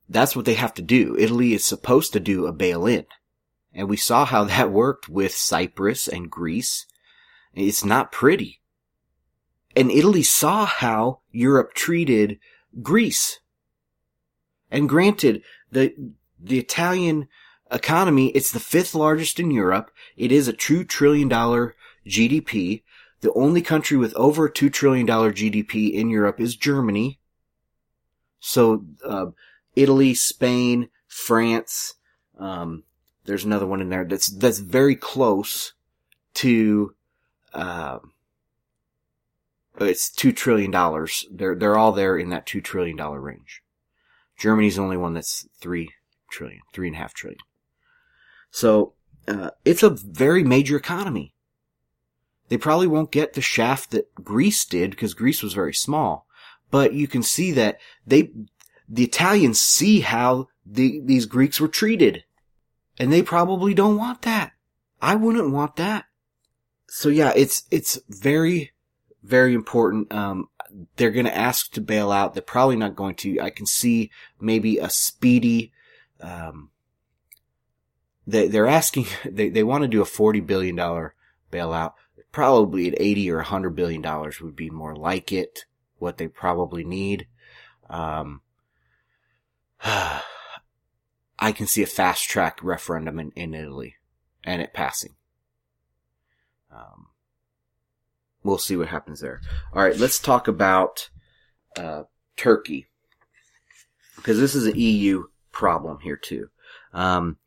that's 0.09 0.35
what 0.35 0.45
they 0.45 0.55
have 0.55 0.73
to 0.75 0.81
do. 0.81 1.15
Italy 1.17 1.53
is 1.53 1.63
supposed 1.63 2.13
to 2.13 2.19
do 2.19 2.45
a 2.45 2.51
bail 2.51 2.85
in. 2.85 3.05
And 3.73 3.89
we 3.89 3.97
saw 3.97 4.25
how 4.25 4.43
that 4.45 4.71
worked 4.71 5.07
with 5.07 5.33
Cyprus 5.33 6.07
and 6.07 6.29
Greece. 6.29 6.85
It's 7.53 7.85
not 7.85 8.11
pretty. 8.11 8.61
And 9.75 9.91
Italy 9.91 10.23
saw 10.23 10.65
how 10.65 11.21
Europe 11.31 11.73
treated 11.73 12.39
Greece 12.81 13.39
and 14.71 14.89
granted, 14.89 15.41
the, 15.71 15.93
the 16.39 16.59
Italian 16.59 17.27
economy, 17.71 18.27
it's 18.29 18.51
the 18.51 18.59
fifth 18.59 18.95
largest 18.95 19.39
in 19.39 19.51
Europe. 19.51 19.91
It 20.15 20.31
is 20.31 20.47
a 20.47 20.53
two 20.53 20.83
trillion 20.83 21.27
dollar 21.27 21.75
GDP. 22.07 22.83
The 23.21 23.33
only 23.33 23.61
country 23.61 23.97
with 23.97 24.13
over 24.15 24.47
two 24.49 24.69
trillion 24.69 25.05
dollar 25.05 25.31
GDP 25.31 25.93
in 25.93 26.09
Europe 26.09 26.39
is 26.39 26.55
Germany. 26.55 27.19
So, 28.39 28.85
uh, 29.03 29.27
Italy, 29.75 30.13
Spain, 30.13 30.89
France, 31.07 31.95
um, 32.37 32.83
there's 33.25 33.43
another 33.43 33.65
one 33.65 33.81
in 33.81 33.89
there 33.89 34.05
that's, 34.05 34.27
that's 34.27 34.59
very 34.59 34.95
close 34.95 35.73
to, 36.35 36.93
uh, 37.53 37.99
it's 39.79 40.11
two 40.11 40.31
trillion 40.31 40.69
dollars. 40.69 41.25
They're, 41.31 41.55
they're 41.55 41.77
all 41.77 41.91
there 41.91 42.17
in 42.17 42.29
that 42.29 42.45
two 42.45 42.61
trillion 42.61 42.97
dollar 42.97 43.19
range. 43.19 43.63
Germany's 44.37 44.75
the 44.75 44.83
only 44.83 44.97
one 44.97 45.13
that's 45.13 45.47
three 45.59 45.93
trillion, 46.29 46.61
three 46.73 46.87
and 46.87 46.95
a 46.95 46.99
half 46.99 47.13
trillion. 47.13 47.39
So, 48.55 48.93
uh, 49.27 49.49
it's 49.65 49.83
a 49.83 49.89
very 49.89 50.41
major 50.41 50.77
economy. 50.77 51.33
They 52.47 52.57
probably 52.57 52.87
won't 52.87 53.11
get 53.11 53.33
the 53.33 53.41
shaft 53.41 53.91
that 53.91 54.15
Greece 54.15 54.63
did 54.63 54.91
because 54.91 55.13
Greece 55.13 55.43
was 55.43 55.51
very 55.51 55.73
small. 55.73 56.25
But 56.71 56.93
you 56.93 57.05
can 57.05 57.21
see 57.21 57.51
that 57.51 57.81
they, 58.07 58.31
the 58.87 59.03
Italians 59.03 59.59
see 59.59 59.99
how 59.99 60.47
the, 60.65 61.01
these 61.03 61.25
Greeks 61.25 61.59
were 61.59 61.67
treated. 61.67 62.23
And 62.97 63.11
they 63.11 63.21
probably 63.21 63.73
don't 63.73 63.97
want 63.97 64.21
that. 64.21 64.53
I 65.01 65.15
wouldn't 65.15 65.51
want 65.51 65.75
that. 65.75 66.05
So 66.87 67.09
yeah, 67.09 67.33
it's, 67.35 67.63
it's 67.71 67.99
very, 68.07 68.71
very 69.21 69.53
important. 69.53 70.13
Um, 70.13 70.47
they're 70.95 71.11
going 71.11 71.25
to 71.25 71.37
ask 71.37 71.73
to 71.73 71.81
bail 71.81 72.09
out. 72.09 72.33
They're 72.33 72.41
probably 72.41 72.77
not 72.77 72.95
going 72.95 73.15
to. 73.15 73.37
I 73.41 73.49
can 73.49 73.65
see 73.65 74.11
maybe 74.39 74.77
a 74.77 74.89
speedy, 74.89 75.73
um, 76.21 76.69
they, 78.27 78.47
they're 78.47 78.67
asking, 78.67 79.07
they, 79.25 79.49
they 79.49 79.63
want 79.63 79.83
to 79.83 79.87
do 79.87 80.01
a 80.01 80.05
$40 80.05 80.45
billion 80.45 80.75
bailout. 80.75 81.93
Probably 82.31 82.89
at 82.89 82.99
80 82.99 83.31
or 83.31 83.37
100 83.37 83.75
billion 83.75 84.01
dollars 84.01 84.41
would 84.41 84.55
be 84.55 84.69
more 84.69 84.95
like 84.95 85.31
it, 85.31 85.65
what 85.99 86.17
they 86.17 86.27
probably 86.27 86.83
need. 86.83 87.27
Um, 87.89 88.41
I 89.83 91.51
can 91.53 91.67
see 91.67 91.83
a 91.83 91.87
fast 91.87 92.27
track 92.27 92.59
referendum 92.61 93.19
in, 93.19 93.31
in 93.35 93.53
Italy 93.53 93.95
and 94.43 94.61
it 94.61 94.73
passing. 94.73 95.15
Um, 96.71 97.07
we'll 98.43 98.57
see 98.57 98.75
what 98.75 98.89
happens 98.89 99.21
there. 99.21 99.41
All 99.73 99.81
right, 99.81 99.97
let's 99.97 100.19
talk 100.19 100.47
about 100.47 101.09
uh, 101.77 102.03
Turkey 102.35 102.87
because 104.15 104.39
this 104.39 104.55
is 104.55 104.65
an 104.67 104.75
EU 104.75 105.25
problem 105.51 105.99
here 105.99 106.17
too. 106.17 106.49
Um, 106.93 107.37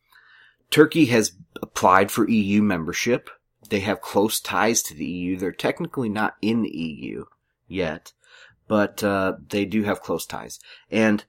Turkey 0.70 1.06
has 1.06 1.32
applied 1.62 2.10
for 2.10 2.28
EU 2.28 2.62
membership. 2.62 3.30
They 3.68 3.80
have 3.80 4.00
close 4.00 4.40
ties 4.40 4.82
to 4.82 4.94
the 4.94 5.04
EU. 5.04 5.36
They're 5.36 5.52
technically 5.52 6.08
not 6.08 6.36
in 6.40 6.62
the 6.62 6.76
EU 6.76 7.24
yet, 7.66 8.12
but 8.66 9.02
uh, 9.02 9.34
they 9.48 9.64
do 9.64 9.84
have 9.84 10.02
close 10.02 10.26
ties. 10.26 10.58
And 10.90 11.24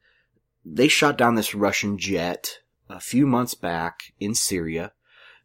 they 0.66 0.88
shot 0.88 1.18
down 1.18 1.36
this 1.36 1.56
Russian 1.56 1.98
jet 1.98 2.60
a 2.90 3.00
few 3.00 3.26
months 3.26 3.54
back 3.54 4.14
in 4.20 4.36
Syria 4.36 4.92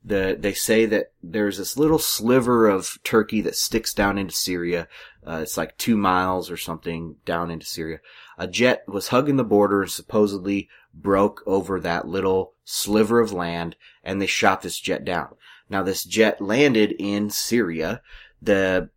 the, 0.05 0.37
they 0.39 0.53
say 0.53 0.85
that 0.87 1.13
there's 1.23 1.57
this 1.57 1.79
little 1.79 1.99
sliver 1.99 2.69
of 2.69 2.99
Turkey 3.05 3.41
that 3.43 3.57
sticks 3.57 3.95
down 3.95 4.19
into 4.19 4.35
Syria. 4.35 4.87
Uh, 5.27 5.41
it's 5.43 5.57
like 5.57 5.79
two 5.79 5.97
miles 5.97 6.51
or 6.51 6.59
something 6.59 7.17
down 7.25 7.51
into 7.51 7.65
Syria. 7.65 8.01
A 8.37 8.47
jet 8.47 8.85
was 8.87 9.09
hugging 9.09 9.37
the 9.37 9.45
border 9.45 9.83
and 9.83 9.91
supposedly 9.91 10.69
broke 10.93 11.43
over 11.47 11.81
that 11.81 12.07
little 12.07 12.53
sliver 12.65 13.21
of 13.21 13.33
land 13.33 13.77
and 14.03 14.21
they 14.21 14.27
shot 14.27 14.61
this 14.61 14.79
jet 14.79 15.05
down. 15.05 15.37
Now 15.71 15.83
this 15.83 16.05
jet 16.05 16.41
landed 16.41 16.95
in 16.99 17.31
Syria. 17.31 18.03
The 18.43 18.91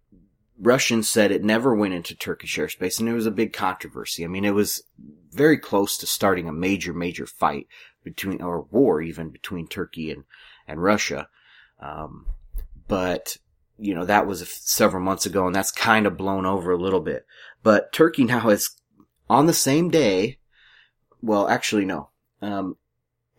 Russians 0.59 1.07
said 1.07 1.31
it 1.31 1.43
never 1.43 1.73
went 1.73 1.93
into 1.93 2.15
Turkish 2.15 2.57
airspace 2.57 2.99
and 2.99 3.07
it 3.07 3.13
was 3.13 3.25
a 3.25 3.31
big 3.31 3.53
controversy. 3.53 4.25
I 4.25 4.27
mean, 4.27 4.43
it 4.43 4.53
was 4.53 4.83
very 5.31 5.57
close 5.57 5.97
to 5.99 6.05
starting 6.05 6.49
a 6.49 6.53
major, 6.53 6.93
major 6.93 7.25
fight 7.25 7.67
between, 8.03 8.41
or 8.41 8.63
war 8.63 9.01
even 9.01 9.29
between 9.29 9.67
Turkey 9.67 10.11
and, 10.11 10.25
and 10.67 10.81
Russia. 10.81 11.29
Um, 11.79 12.27
but 12.88 13.38
you 13.77 13.93
know 13.93 14.05
that 14.05 14.27
was 14.27 14.47
several 14.50 15.03
months 15.03 15.25
ago, 15.25 15.45
and 15.45 15.55
that's 15.55 15.71
kind 15.71 16.05
of 16.05 16.17
blown 16.17 16.45
over 16.45 16.71
a 16.71 16.77
little 16.77 17.00
bit. 17.00 17.25
But 17.63 17.93
Turkey 17.93 18.24
now 18.24 18.50
is 18.50 18.71
on 19.29 19.45
the 19.45 19.53
same 19.53 19.89
day. 19.89 20.39
Well, 21.21 21.47
actually, 21.47 21.86
no. 21.86 22.09
Um, 22.41 22.77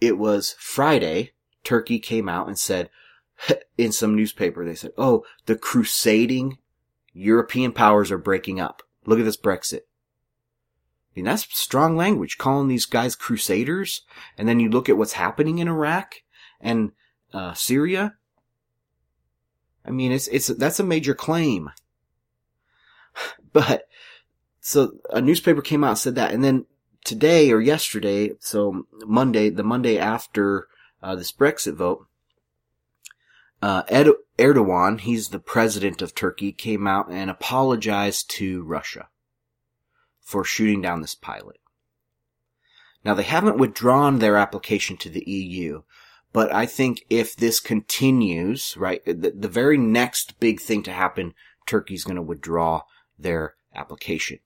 it 0.01 0.19
was 0.19 0.55
Friday. 0.59 1.33
Turkey 1.65 1.99
came 1.99 2.29
out 2.29 2.47
and 2.47 2.59
said 2.59 2.91
in 3.79 3.93
some 3.93 4.15
newspaper, 4.15 4.65
they 4.65 4.75
said, 4.75 4.93
"Oh, 4.97 5.25
the 5.47 5.57
crusading 5.57 6.59
European 7.13 7.73
powers 7.73 8.11
are 8.11 8.19
breaking 8.19 8.61
up. 8.61 8.83
Look 9.07 9.19
at 9.19 9.25
this 9.25 9.37
Brexit." 9.37 9.81
I 9.81 11.21
mean, 11.21 11.25
that's 11.25 11.49
strong 11.59 11.97
language, 11.97 12.39
calling 12.39 12.69
these 12.69 12.87
guys 12.87 13.17
crusaders. 13.17 14.03
And 14.37 14.49
then 14.49 14.61
you 14.61 14.71
look 14.71 14.89
at 14.89 14.97
what's 14.97 15.15
happening 15.15 15.59
in 15.59 15.67
Iraq, 15.67 16.17
and 16.61 16.93
uh, 17.33 17.55
Syria. 17.55 18.15
I 19.85 19.91
mean, 19.91 20.13
it's 20.13 20.29
it's 20.29 20.49
that's 20.49 20.81
a 20.81 20.85
major 20.85 21.15
claim. 21.15 21.71
But 23.51 23.89
so 24.61 24.93
a 25.11 25.23
newspaper 25.23 25.63
came 25.63 25.83
out 25.83 25.91
and 25.91 25.99
said 25.99 26.15
that, 26.17 26.33
and 26.33 26.45
then 26.45 26.67
today 27.03 27.51
or 27.51 27.61
yesterday, 27.61 28.33
so 28.39 28.87
Monday, 29.07 29.49
the 29.49 29.63
Monday 29.63 29.99
after 29.99 30.69
uh, 31.03 31.17
this 31.17 31.33
Brexit 31.33 31.75
vote, 31.75 32.07
uh, 33.63 33.83
Ed- 33.89 34.09
Erdogan, 34.39 35.01
he's 35.01 35.29
the 35.29 35.39
president 35.39 36.03
of 36.03 36.15
Turkey, 36.15 36.53
came 36.53 36.87
out 36.87 37.11
and 37.11 37.31
apologized 37.31 38.31
to 38.33 38.63
Russia 38.63 39.09
for 40.21 40.45
shooting 40.45 40.83
down 40.83 41.01
this 41.01 41.15
pilot. 41.15 41.59
Now 43.05 43.15
they 43.15 43.23
haven't 43.23 43.59
withdrawn 43.59 44.19
their 44.19 44.37
application 44.37 44.99
to 44.99 45.09
the 45.09 45.25
EU, 45.29 45.83
but 46.33 46.53
I 46.53 46.67
think 46.67 47.05
if 47.09 47.35
this 47.35 47.61
continues, 47.61 48.77
right, 48.77 49.05
the, 49.05 49.33
the 49.37 49.49
very 49.49 49.79
next 49.79 50.39
big 50.41 50.61
thing 50.61 50.83
to 50.85 50.93
happen, 50.93 51.35
Turkey's 51.67 52.05
going 52.05 52.17
to 52.17 52.23
withdraw 52.23 52.83
their 53.19 53.55
application. 53.75 54.39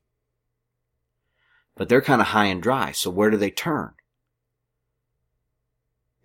But 1.77 1.89
they're 1.89 2.03
kind 2.03 2.21
of 2.21 2.29
high 2.29 2.47
and 2.47 2.63
dry, 2.63 2.93
so 2.93 3.11
where 3.11 3.31
do 3.31 3.37
they 3.37 3.51
turn? 3.51 3.95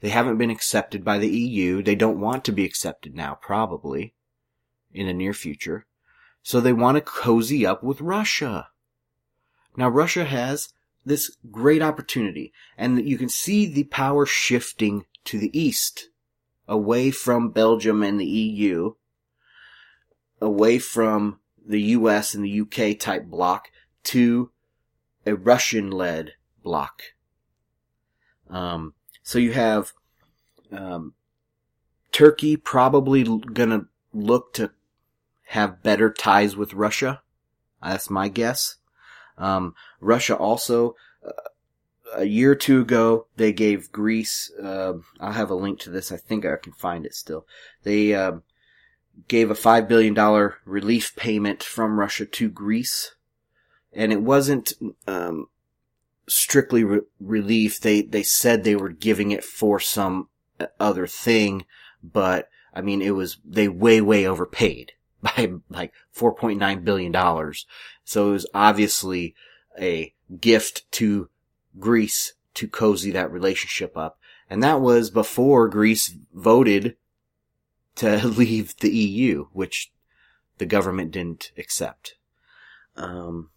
They 0.01 0.09
haven't 0.09 0.37
been 0.37 0.51
accepted 0.51 1.03
by 1.03 1.17
the 1.17 1.29
EU. 1.29 1.81
They 1.81 1.95
don't 1.95 2.19
want 2.19 2.45
to 2.45 2.51
be 2.51 2.65
accepted 2.65 3.15
now, 3.15 3.35
probably, 3.41 4.13
in 4.93 5.07
the 5.07 5.13
near 5.13 5.33
future. 5.33 5.87
So 6.43 6.61
they 6.61 6.73
want 6.73 6.95
to 6.95 7.01
cozy 7.01 7.65
up 7.65 7.83
with 7.83 7.99
Russia. 7.99 8.69
Now 9.75 9.89
Russia 9.89 10.25
has 10.25 10.73
this 11.05 11.35
great 11.51 11.81
opportunity 11.81 12.51
and 12.77 13.07
you 13.07 13.17
can 13.17 13.29
see 13.29 13.65
the 13.65 13.85
power 13.85 14.25
shifting 14.25 15.05
to 15.27 15.39
the 15.39 15.57
east, 15.57 16.09
away 16.67 17.11
from 17.11 17.49
Belgium 17.49 18.03
and 18.03 18.19
the 18.19 18.25
EU, 18.25 18.93
away 20.41 20.79
from 20.79 21.39
the 21.65 21.81
US 21.81 22.33
and 22.33 22.43
the 22.43 22.61
UK 22.61 22.97
type 22.97 23.25
bloc 23.25 23.69
to 24.03 24.51
a 25.25 25.35
Russian 25.35 25.91
led 25.91 26.33
bloc. 26.63 27.01
Um, 28.49 28.93
so 29.23 29.39
you 29.39 29.51
have 29.53 29.91
um, 30.71 31.13
Turkey 32.11 32.55
probably 32.55 33.23
gonna 33.23 33.87
look 34.13 34.53
to 34.53 34.71
have 35.47 35.83
better 35.83 36.11
ties 36.11 36.55
with 36.55 36.73
Russia. 36.73 37.21
That's 37.83 38.09
my 38.09 38.29
guess. 38.29 38.77
Um, 39.37 39.75
Russia 39.99 40.35
also, 40.35 40.95
uh, 41.25 41.31
a 42.17 42.25
year 42.25 42.51
or 42.51 42.55
two 42.55 42.81
ago, 42.81 43.27
they 43.37 43.53
gave 43.53 43.91
Greece. 43.91 44.51
Uh, 44.61 44.93
I'll 45.19 45.33
have 45.33 45.51
a 45.51 45.55
link 45.55 45.79
to 45.81 45.89
this. 45.89 46.11
I 46.11 46.17
think 46.17 46.45
I 46.45 46.55
can 46.55 46.73
find 46.73 47.05
it 47.05 47.13
still. 47.13 47.45
They 47.83 48.13
uh, 48.13 48.39
gave 49.27 49.51
a 49.51 49.55
five 49.55 49.87
billion 49.87 50.13
dollar 50.13 50.57
relief 50.65 51.15
payment 51.15 51.63
from 51.63 51.99
Russia 51.99 52.25
to 52.25 52.49
Greece, 52.49 53.15
and 53.93 54.11
it 54.11 54.21
wasn't 54.21 54.73
um, 55.07 55.47
strictly 56.27 56.83
re- 56.83 57.01
relief. 57.19 57.79
They 57.79 58.01
they 58.01 58.23
said 58.23 58.63
they 58.63 58.75
were 58.75 58.89
giving 58.89 59.31
it 59.31 59.43
for 59.43 59.79
some 59.79 60.29
other 60.79 61.05
thing, 61.07 61.65
but 62.03 62.49
I 62.73 62.81
mean 62.81 63.01
it 63.01 63.11
was 63.11 63.37
they 63.45 63.67
way 63.67 64.01
way 64.01 64.25
overpaid 64.25 64.93
by 65.21 65.53
like 65.69 65.93
4.9 66.15 66.83
billion 66.83 67.11
dollars. 67.11 67.67
So 68.03 68.29
it 68.29 68.33
was 68.33 68.47
obviously 68.53 69.35
a 69.79 70.13
gift 70.41 70.91
to 70.93 71.29
Greece 71.79 72.33
to 72.55 72.67
cozy 72.67 73.11
that 73.11 73.31
relationship 73.31 73.95
up. 73.97 74.19
And 74.49 74.63
that 74.63 74.81
was 74.81 75.09
before 75.09 75.67
Greece 75.67 76.15
voted 76.33 76.95
to 77.95 78.27
leave 78.27 78.77
the 78.77 78.89
EU, 78.89 79.47
which 79.53 79.91
the 80.57 80.65
government 80.65 81.11
didn't 81.11 81.51
accept. 81.57 82.15
Um, 82.95 83.51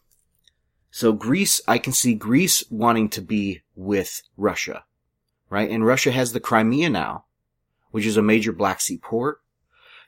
so 0.91 1.13
Greece, 1.13 1.61
I 1.67 1.79
can 1.79 1.93
see 1.93 2.15
Greece 2.15 2.65
wanting 2.71 3.09
to 3.11 3.23
be 3.23 3.63
with 3.75 4.23
Russia, 4.37 4.85
right? 5.49 5.71
And 5.71 5.87
Russia 5.87 6.11
has 6.11 6.33
the 6.33 6.41
Crimea 6.41 6.91
now, 6.91 7.25
which 7.91 8.05
is 8.05 8.17
a 8.17 8.23
major 8.23 8.53
Black 8.53 8.81
Sea 8.81 8.99
port. 8.99 9.41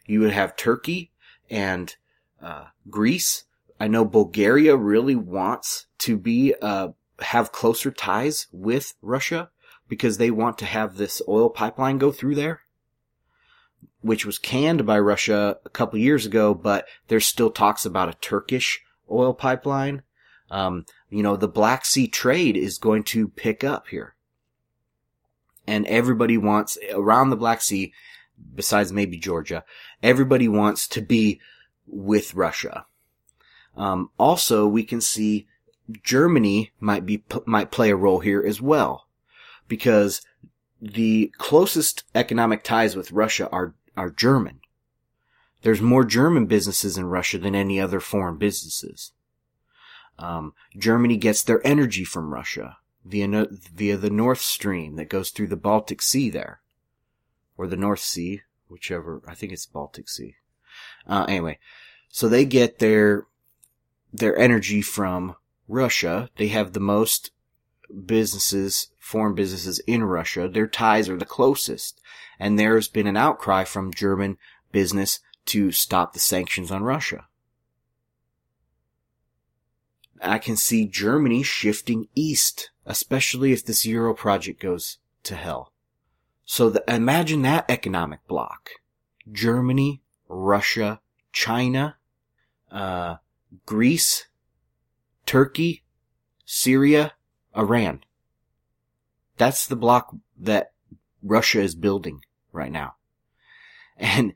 You 0.07 0.21
would 0.21 0.33
have 0.33 0.57
Turkey 0.57 1.13
and 1.49 1.95
uh, 2.43 2.65
Greece. 2.91 3.45
I 3.79 3.89
know 3.89 4.05
Bulgaria 4.05 4.77
really 4.77 5.15
wants 5.15 5.87
to 5.99 6.19
be 6.19 6.55
uh, 6.61 6.89
have 7.21 7.53
closer 7.53 7.91
ties 7.91 8.47
with 8.53 8.95
Russia 9.03 9.51
because 9.89 10.19
they 10.19 10.31
want 10.31 10.59
to 10.59 10.65
have 10.65 10.97
this 10.97 11.21
oil 11.29 11.51
pipeline 11.51 11.99
go 11.99 12.11
through 12.13 12.35
there, 12.35 12.63
which 14.01 14.25
was 14.25 14.39
canned 14.39 14.87
by 14.87 14.99
Russia 14.99 15.59
a 15.65 15.71
couple 15.71 15.99
years 15.99 16.27
ago, 16.27 16.55
but 16.55 16.87
there's 17.09 17.27
still 17.27 17.51
talks 17.51 17.85
about 17.85 18.09
a 18.09 18.19
Turkish 18.21 18.83
oil 19.11 19.35
pipeline 19.35 20.03
um, 20.53 20.85
you 21.09 21.23
know, 21.23 21.35
the 21.35 21.49
Black 21.49 21.85
Sea 21.87 22.07
trade 22.07 22.57
is 22.59 22.77
going 22.77 23.05
to 23.05 23.27
pick 23.27 23.65
up 23.65 23.89
here. 23.89 24.15
And 25.67 25.87
everybody 25.87 26.37
wants, 26.37 26.77
around 26.93 27.31
the 27.31 27.37
Black 27.37 27.63
Sea, 27.63 27.93
besides 28.55 28.93
maybe 28.93 29.17
Georgia, 29.17 29.65
everybody 30.03 30.49
wants 30.49 30.87
to 30.89 31.01
be 31.01 31.41
with 31.87 32.35
Russia. 32.35 32.85
Um, 33.77 34.11
also, 34.19 34.67
we 34.67 34.85
can 34.85 35.01
see 35.01 35.49
Germany 36.03 36.73
might 36.81 37.05
be, 37.05 37.25
might 37.45 37.71
play 37.71 37.91
a 37.91 37.97
role 37.97 38.21
here 38.21 38.43
as 38.43 38.61
well. 38.61 39.07
Because 39.69 40.23
the 40.81 41.33
closest 41.39 42.05
economic 42.15 42.63
ties 42.63 42.97
with 42.97 43.13
Russia 43.13 43.49
are, 43.51 43.75
are 43.97 44.11
German. 44.11 44.61
There's 45.63 45.81
more 45.81 46.05
German 46.05 46.47
businesses 46.47 46.99
in 46.99 47.07
Russia 47.07 47.39
than 47.39 47.55
any 47.55 47.81
other 47.81 48.01
foreign 48.01 48.37
businesses. 48.37 49.13
Um, 50.19 50.55
Germany 50.77 51.17
gets 51.17 51.43
their 51.43 51.65
energy 51.67 52.05
from 52.05 52.35
Russia 52.35 52.79
via 53.05 53.47
via 53.75 53.97
the 53.97 54.11
North 54.11 54.41
Stream 54.41 54.97
that 54.97 55.09
goes 55.09 55.31
through 55.31 55.49
the 55.49 55.57
Baltic 55.57 56.03
Sea 56.03 56.31
there, 56.31 56.61
or 57.57 57.67
the 57.67 57.77
North 57.77 58.01
Sea, 58.01 58.43
whichever. 58.69 59.23
I 59.27 59.35
think 59.35 59.53
it's 59.53 59.67
Baltic 59.67 60.09
Sea. 60.09 60.37
Uh, 61.07 61.25
anyway, 61.29 61.59
so 62.09 62.29
they 62.29 62.45
get 62.45 62.79
their 62.79 63.27
their 64.13 64.37
energy 64.37 64.83
from 64.83 65.37
Russia. 65.69 66.31
They 66.37 66.49
have 66.49 66.73
the 66.73 66.81
most 66.81 67.31
businesses, 68.07 68.89
foreign 68.99 69.35
businesses 69.35 69.79
in 69.81 70.05
Russia. 70.05 70.49
Their 70.49 70.67
ties 70.67 71.09
are 71.09 71.17
the 71.17 71.25
closest, 71.25 72.01
and 72.39 72.59
there's 72.59 72.89
been 72.89 73.07
an 73.07 73.17
outcry 73.17 73.65
from 73.65 73.93
German 73.93 74.39
business 74.71 75.21
to 75.47 75.73
stop 75.73 76.13
the 76.13 76.21
sanctions 76.21 76.71
on 76.71 76.83
Russia. 76.83 77.27
I 80.23 80.39
can 80.39 80.57
see 80.57 80.87
Germany 80.87 81.43
shifting 81.43 82.09
east, 82.15 82.71
especially 82.87 83.53
if 83.53 83.65
this 83.65 83.85
Euro 83.85 84.15
project 84.15 84.61
goes 84.61 84.99
to 85.25 85.35
hell. 85.35 85.73
So 86.45 86.71
the, 86.71 86.85
imagine 86.87 87.43
that 87.43 87.65
economic 87.69 88.21
bloc. 88.29 88.71
Germany, 89.31 90.03
Russia, 90.29 91.01
China, 91.33 91.97
uh, 92.71 93.17
Greece, 93.67 94.27
Turkey, 95.27 95.83
Syria, 96.45 97.13
Iran. 97.57 98.05
That's 99.37 99.67
the 99.67 99.77
block 99.77 100.15
that 100.39 100.73
Russia 101.23 101.61
is 101.61 101.75
building 101.75 102.21
right 102.53 102.73
now. 102.73 102.97
And 103.97 104.35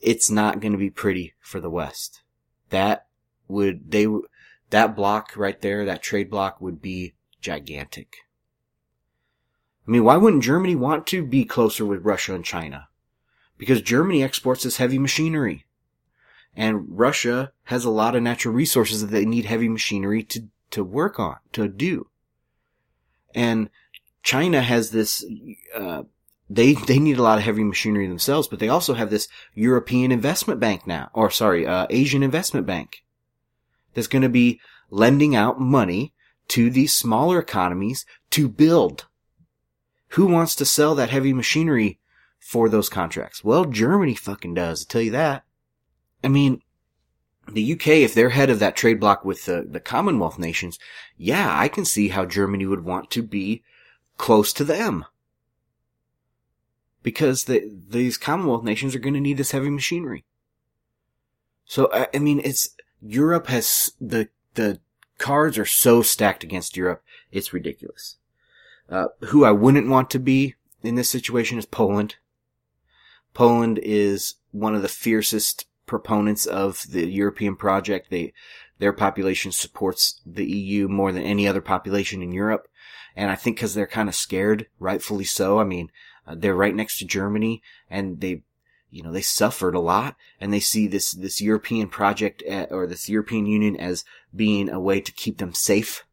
it's 0.00 0.30
not 0.30 0.60
going 0.60 0.72
to 0.72 0.78
be 0.78 0.90
pretty 0.90 1.34
for 1.40 1.60
the 1.60 1.70
West. 1.70 2.22
That 2.70 3.06
would, 3.46 3.90
they, 3.90 4.06
that 4.70 4.96
block 4.96 5.36
right 5.36 5.60
there, 5.60 5.84
that 5.84 6.02
trade 6.02 6.30
block 6.30 6.60
would 6.60 6.80
be 6.80 7.14
gigantic. 7.40 8.16
I 9.86 9.90
mean, 9.90 10.04
why 10.04 10.16
wouldn't 10.16 10.42
Germany 10.42 10.76
want 10.76 11.06
to 11.08 11.24
be 11.24 11.44
closer 11.44 11.86
with 11.86 12.04
Russia 12.04 12.34
and 12.34 12.44
China? 12.44 12.88
Because 13.56 13.80
Germany 13.80 14.22
exports 14.22 14.64
this 14.64 14.76
heavy 14.76 14.98
machinery. 14.98 15.64
And 16.58 16.98
Russia 16.98 17.52
has 17.64 17.84
a 17.84 17.90
lot 17.90 18.16
of 18.16 18.22
natural 18.24 18.52
resources 18.52 19.00
that 19.00 19.12
they 19.12 19.24
need 19.24 19.44
heavy 19.44 19.68
machinery 19.68 20.24
to, 20.24 20.48
to 20.72 20.82
work 20.82 21.20
on, 21.20 21.36
to 21.52 21.68
do. 21.68 22.08
And 23.32 23.70
China 24.24 24.60
has 24.60 24.90
this, 24.90 25.24
uh, 25.72 26.02
they, 26.50 26.72
they 26.72 26.98
need 26.98 27.16
a 27.16 27.22
lot 27.22 27.38
of 27.38 27.44
heavy 27.44 27.62
machinery 27.62 28.08
themselves, 28.08 28.48
but 28.48 28.58
they 28.58 28.68
also 28.68 28.94
have 28.94 29.08
this 29.08 29.28
European 29.54 30.10
investment 30.10 30.58
bank 30.58 30.84
now, 30.84 31.10
or 31.14 31.30
sorry, 31.30 31.64
uh, 31.64 31.86
Asian 31.90 32.24
investment 32.24 32.66
bank 32.66 33.04
that's 33.94 34.08
going 34.08 34.22
to 34.22 34.28
be 34.28 34.60
lending 34.90 35.36
out 35.36 35.60
money 35.60 36.12
to 36.48 36.70
these 36.70 36.92
smaller 36.92 37.38
economies 37.38 38.04
to 38.30 38.48
build. 38.48 39.06
Who 40.08 40.26
wants 40.26 40.56
to 40.56 40.64
sell 40.64 40.96
that 40.96 41.10
heavy 41.10 41.32
machinery 41.32 42.00
for 42.40 42.68
those 42.68 42.88
contracts? 42.88 43.44
Well, 43.44 43.64
Germany 43.64 44.16
fucking 44.16 44.54
does, 44.54 44.84
I 44.84 44.92
tell 44.92 45.02
you 45.02 45.12
that. 45.12 45.44
I 46.22 46.28
mean, 46.28 46.62
the 47.50 47.72
UK, 47.72 47.88
if 47.88 48.14
they're 48.14 48.30
head 48.30 48.50
of 48.50 48.58
that 48.58 48.76
trade 48.76 49.00
block 49.00 49.24
with 49.24 49.44
the, 49.46 49.66
the 49.68 49.80
Commonwealth 49.80 50.38
nations, 50.38 50.78
yeah, 51.16 51.58
I 51.58 51.68
can 51.68 51.84
see 51.84 52.08
how 52.08 52.24
Germany 52.24 52.66
would 52.66 52.84
want 52.84 53.10
to 53.12 53.22
be 53.22 53.62
close 54.16 54.52
to 54.54 54.64
them. 54.64 55.04
Because 57.02 57.44
the, 57.44 57.70
these 57.88 58.18
Commonwealth 58.18 58.64
nations 58.64 58.94
are 58.94 59.00
going 59.00 59.14
to 59.14 59.20
need 59.20 59.38
this 59.38 59.52
heavy 59.52 59.70
machinery. 59.70 60.24
So, 61.64 61.88
I, 61.92 62.08
I 62.14 62.18
mean, 62.18 62.40
it's, 62.44 62.70
Europe 63.00 63.46
has 63.46 63.92
the 64.00 64.28
the 64.54 64.80
cards 65.18 65.58
are 65.58 65.66
so 65.66 66.02
stacked 66.02 66.42
against 66.42 66.76
Europe, 66.76 67.02
it's 67.30 67.52
ridiculous. 67.52 68.16
Uh, 68.88 69.06
who 69.26 69.44
I 69.44 69.52
wouldn't 69.52 69.88
want 69.88 70.10
to 70.10 70.18
be 70.18 70.54
in 70.82 70.94
this 70.94 71.10
situation 71.10 71.58
is 71.58 71.66
Poland. 71.66 72.16
Poland 73.34 73.78
is 73.82 74.34
one 74.50 74.74
of 74.74 74.82
the 74.82 74.88
fiercest 74.88 75.66
proponents 75.88 76.46
of 76.46 76.84
the 76.90 77.06
European 77.06 77.56
project. 77.56 78.10
They, 78.10 78.32
their 78.78 78.92
population 78.92 79.50
supports 79.50 80.20
the 80.24 80.46
EU 80.46 80.86
more 80.86 81.10
than 81.10 81.24
any 81.24 81.48
other 81.48 81.60
population 81.60 82.22
in 82.22 82.30
Europe. 82.30 82.68
And 83.16 83.30
I 83.30 83.34
think 83.34 83.56
because 83.56 83.74
they're 83.74 83.86
kind 83.86 84.08
of 84.08 84.14
scared, 84.14 84.66
rightfully 84.78 85.24
so. 85.24 85.58
I 85.58 85.64
mean, 85.64 85.90
uh, 86.26 86.36
they're 86.36 86.54
right 86.54 86.74
next 86.74 86.98
to 86.98 87.04
Germany 87.04 87.62
and 87.90 88.20
they, 88.20 88.42
you 88.90 89.02
know, 89.02 89.10
they 89.10 89.22
suffered 89.22 89.74
a 89.74 89.80
lot 89.80 90.14
and 90.40 90.52
they 90.52 90.60
see 90.60 90.86
this, 90.86 91.12
this 91.12 91.40
European 91.40 91.88
project 91.88 92.42
at, 92.42 92.70
or 92.70 92.86
this 92.86 93.08
European 93.08 93.46
Union 93.46 93.76
as 93.76 94.04
being 94.34 94.68
a 94.68 94.78
way 94.78 95.00
to 95.00 95.10
keep 95.10 95.38
them 95.38 95.52
safe. 95.52 96.04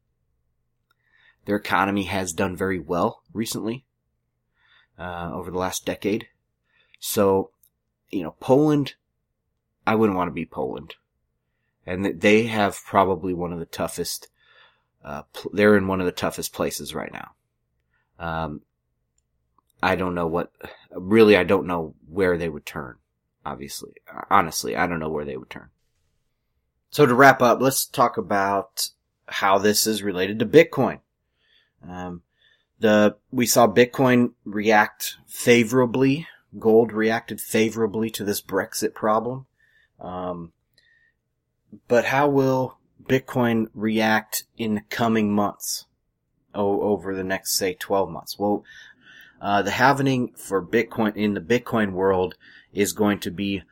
Their 1.45 1.57
economy 1.57 2.03
has 2.03 2.33
done 2.33 2.55
very 2.55 2.79
well 2.79 3.21
recently, 3.31 3.85
uh, 4.97 5.29
over 5.31 5.51
the 5.51 5.59
last 5.59 5.85
decade. 5.85 6.27
So, 6.99 7.51
you 8.09 8.23
know, 8.23 8.35
Poland, 8.39 8.95
I 9.85 9.95
wouldn't 9.95 10.17
want 10.17 10.29
to 10.29 10.33
be 10.33 10.45
Poland. 10.45 10.95
And 11.85 12.19
they 12.19 12.43
have 12.43 12.79
probably 12.85 13.33
one 13.33 13.53
of 13.53 13.59
the 13.59 13.65
toughest, 13.65 14.29
uh, 15.03 15.23
pl- 15.33 15.51
they're 15.53 15.77
in 15.77 15.87
one 15.87 15.99
of 15.99 16.05
the 16.05 16.11
toughest 16.11 16.53
places 16.53 16.95
right 16.95 17.13
now. 17.13 17.31
Um, 18.17 18.61
I 19.83 19.95
don't 19.95 20.15
know 20.15 20.27
what, 20.27 20.51
really, 20.91 21.37
I 21.37 21.43
don't 21.43 21.67
know 21.67 21.93
where 22.09 22.37
they 22.37 22.49
would 22.49 22.65
turn. 22.65 22.95
Obviously, 23.45 23.93
honestly, 24.31 24.75
I 24.75 24.87
don't 24.87 24.99
know 24.99 25.09
where 25.09 25.25
they 25.25 25.37
would 25.37 25.51
turn. 25.51 25.69
So 26.89 27.05
to 27.05 27.13
wrap 27.13 27.41
up, 27.41 27.61
let's 27.61 27.85
talk 27.85 28.17
about 28.17 28.89
how 29.27 29.59
this 29.59 29.85
is 29.85 30.01
related 30.01 30.39
to 30.39 30.45
Bitcoin. 30.45 30.99
Um, 31.87 32.23
the 32.79 33.17
we 33.31 33.45
saw 33.45 33.67
Bitcoin 33.67 34.31
react 34.43 35.17
favorably. 35.27 36.27
Gold 36.57 36.91
reacted 36.91 37.41
favorably 37.41 38.09
to 38.11 38.23
this 38.23 38.41
Brexit 38.41 38.93
problem. 38.93 39.45
Um, 39.99 40.51
but 41.87 42.05
how 42.05 42.27
will 42.27 42.77
Bitcoin 43.03 43.67
react 43.73 44.43
in 44.57 44.75
the 44.75 44.81
coming 44.89 45.33
months? 45.33 45.85
Oh, 46.53 46.81
over 46.81 47.13
the 47.13 47.23
next 47.23 47.57
say 47.57 47.73
12 47.73 48.09
months. 48.09 48.39
Well, 48.39 48.63
uh, 49.41 49.61
the 49.61 49.71
halvening 49.71 50.37
for 50.37 50.65
Bitcoin 50.65 51.15
in 51.15 51.33
the 51.33 51.41
Bitcoin 51.41 51.91
world 51.91 52.35
is 52.73 52.93
going 52.93 53.19
to 53.19 53.31
be 53.31 53.63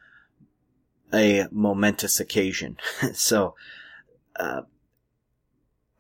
a 1.14 1.48
momentous 1.52 2.20
occasion. 2.20 2.78
so, 3.14 3.56
uh, 4.36 4.62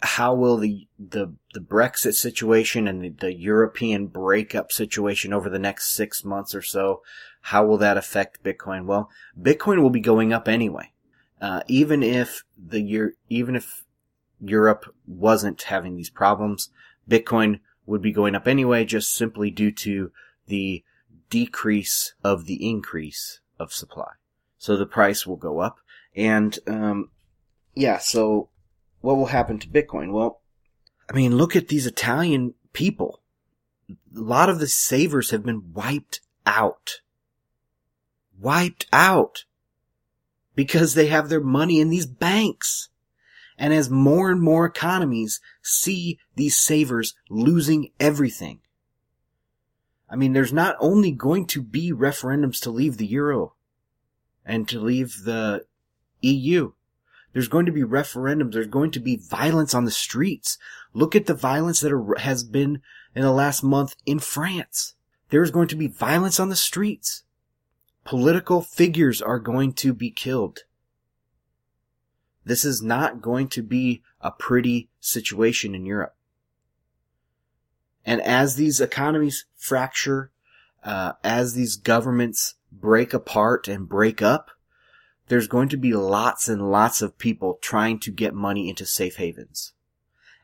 how 0.02 0.34
will 0.34 0.58
the, 0.58 0.88
the, 1.00 1.34
the 1.54 1.62
Brexit 1.62 2.14
situation 2.14 2.88
and 2.90 3.02
the, 3.02 3.10
the, 3.10 3.34
European 3.34 4.08
breakup 4.08 4.70
situation 4.72 5.32
over 5.32 5.50
the 5.50 5.60
next 5.60 5.96
six 5.96 6.26
months 6.26 6.54
or 6.54 6.62
so, 6.62 7.02
how 7.48 7.66
will 7.66 7.78
that 7.78 7.98
affect 7.98 8.42
Bitcoin? 8.42 8.86
Well, 8.86 9.10
Bitcoin 9.40 9.82
will 9.82 9.90
be 9.90 10.00
going 10.00 10.32
up 10.32 10.48
anyway. 10.48 10.94
Uh, 11.42 11.62
even 11.68 12.02
if 12.02 12.44
the 12.58 12.80
year, 12.80 13.16
even 13.28 13.58
if 13.58 13.84
Europe 14.40 14.86
wasn't 15.06 15.62
having 15.64 15.98
these 15.98 16.10
problems, 16.10 16.70
Bitcoin 17.10 17.60
would 17.86 18.02
be 18.02 18.14
going 18.14 18.34
up 18.34 18.48
anyway, 18.48 18.86
just 18.86 19.14
simply 19.14 19.52
due 19.52 19.72
to 19.72 20.10
the 20.48 20.86
decrease 21.30 22.14
of 22.24 22.46
the 22.46 22.70
increase 22.70 23.42
of 23.60 23.74
supply. 23.74 24.12
So 24.58 24.78
the 24.78 24.86
price 24.86 25.28
will 25.28 25.36
go 25.36 25.60
up. 25.60 25.80
And, 26.16 26.58
um, 26.66 27.10
yeah, 27.76 27.98
so 27.98 28.48
what 29.02 29.18
will 29.18 29.26
happen 29.26 29.60
to 29.60 29.68
Bitcoin? 29.68 30.14
Well, 30.14 30.40
I 31.10 31.14
mean, 31.14 31.36
look 31.36 31.58
at 31.58 31.68
these 31.68 31.86
Italian 31.86 32.54
people. 32.72 33.22
A 33.90 33.96
lot 34.14 34.48
of 34.48 34.60
the 34.60 34.68
savers 34.68 35.32
have 35.32 35.44
been 35.44 35.74
wiped 35.74 36.22
out. 36.46 37.02
Wiped 38.39 38.86
out. 38.91 39.46
Because 40.56 40.93
they 40.93 41.08
have 41.08 41.30
their 41.30 41.41
money 41.41 41.80
in 41.80 41.89
these 41.89 42.06
banks. 42.06 42.89
And 43.58 43.74
as 43.74 43.89
more 43.89 44.30
and 44.32 44.41
more 44.41 44.65
economies 44.65 45.39
see 45.62 46.19
these 46.36 46.58
savers 46.58 47.15
losing 47.30 47.91
everything. 48.00 48.60
I 50.10 50.15
mean, 50.15 50.34
there's 50.34 50.54
not 50.54 50.76
only 50.80 51.12
going 51.12 51.48
to 51.48 51.62
be 51.62 51.91
referendums 51.91 52.60
to 52.62 52.69
leave 52.69 52.98
the 52.98 53.06
euro 53.06 53.54
and 54.46 54.67
to 54.69 54.80
leave 54.80 55.24
the 55.24 55.65
EU. 56.22 56.74
There's 57.34 57.48
going 57.48 57.65
to 57.65 57.72
be 57.72 57.82
referendums. 57.82 58.54
There's 58.54 58.67
going 58.67 58.91
to 58.91 59.00
be 59.00 59.15
violence 59.15 59.74
on 59.74 59.86
the 59.86 59.91
streets. 59.91 60.58
Look 60.93 61.15
at 61.15 61.26
the 61.26 61.34
violence 61.34 61.80
that 61.80 61.91
are, 61.91 62.15
has 62.19 62.43
been 62.43 62.82
in 63.15 63.24
the 63.24 63.32
last 63.32 63.63
month 63.63 63.96
in 64.06 64.19
France. 64.19 64.93
There's 65.30 65.52
going 65.52 65.67
to 65.69 65.76
be 65.76 65.88
violence 65.88 66.39
on 66.39 66.50
the 66.50 66.56
streets. 66.56 67.23
Political 68.04 68.62
figures 68.62 69.22
are 69.22 69.39
going 69.39 69.74
to 69.74 69.94
be 69.94 70.12
killed. 70.12 70.63
This 72.46 72.66
is 72.66 72.82
not 72.82 73.22
going 73.22 73.48
to 73.50 73.62
be 73.62 74.02
a 74.20 74.32
pretty 74.32 74.89
situation 75.00 75.74
in 75.74 75.86
Europe. 75.86 76.16
And 78.06 78.22
as 78.22 78.56
these 78.56 78.82
economies 78.82 79.46
fracture, 79.56 80.32
uh, 80.84 81.13
as 81.24 81.54
these 81.54 81.78
governments 81.78 82.56
break 82.72 83.13
apart 83.13 83.68
and 83.68 83.88
break 83.88 84.22
up, 84.22 84.52
there's 85.28 85.48
going 85.48 85.70
to 85.70 85.78
be 85.78 85.94
lots 85.94 86.50
and 86.50 86.70
lots 86.70 87.02
of 87.02 87.18
people 87.18 87.58
trying 87.62 88.00
to 88.00 88.12
get 88.12 88.34
money 88.34 88.70
into 88.70 88.86
safe 88.86 89.16
havens. 89.16 89.72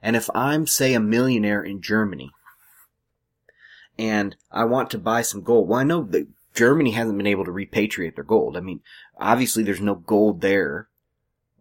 And 0.01 0.15
if 0.15 0.29
I'm, 0.33 0.65
say, 0.65 0.93
a 0.93 1.01
millionaire 1.01 1.61
in 1.61 1.81
Germany, 1.81 2.31
and 3.97 4.37
I 4.49 4.63
want 4.63 4.89
to 4.91 4.97
buy 4.97 5.21
some 5.21 5.41
gold, 5.41 5.67
well, 5.67 5.79
I 5.79 5.83
know 5.83 6.03
that 6.03 6.27
Germany 6.53 6.91
hasn't 6.91 7.17
been 7.17 7.27
able 7.27 7.45
to 7.45 7.51
repatriate 7.51 8.15
their 8.15 8.23
gold. 8.23 8.57
I 8.57 8.61
mean, 8.61 8.81
obviously 9.17 9.63
there's 9.63 9.81
no 9.81 9.95
gold 9.95 10.41
there, 10.41 10.87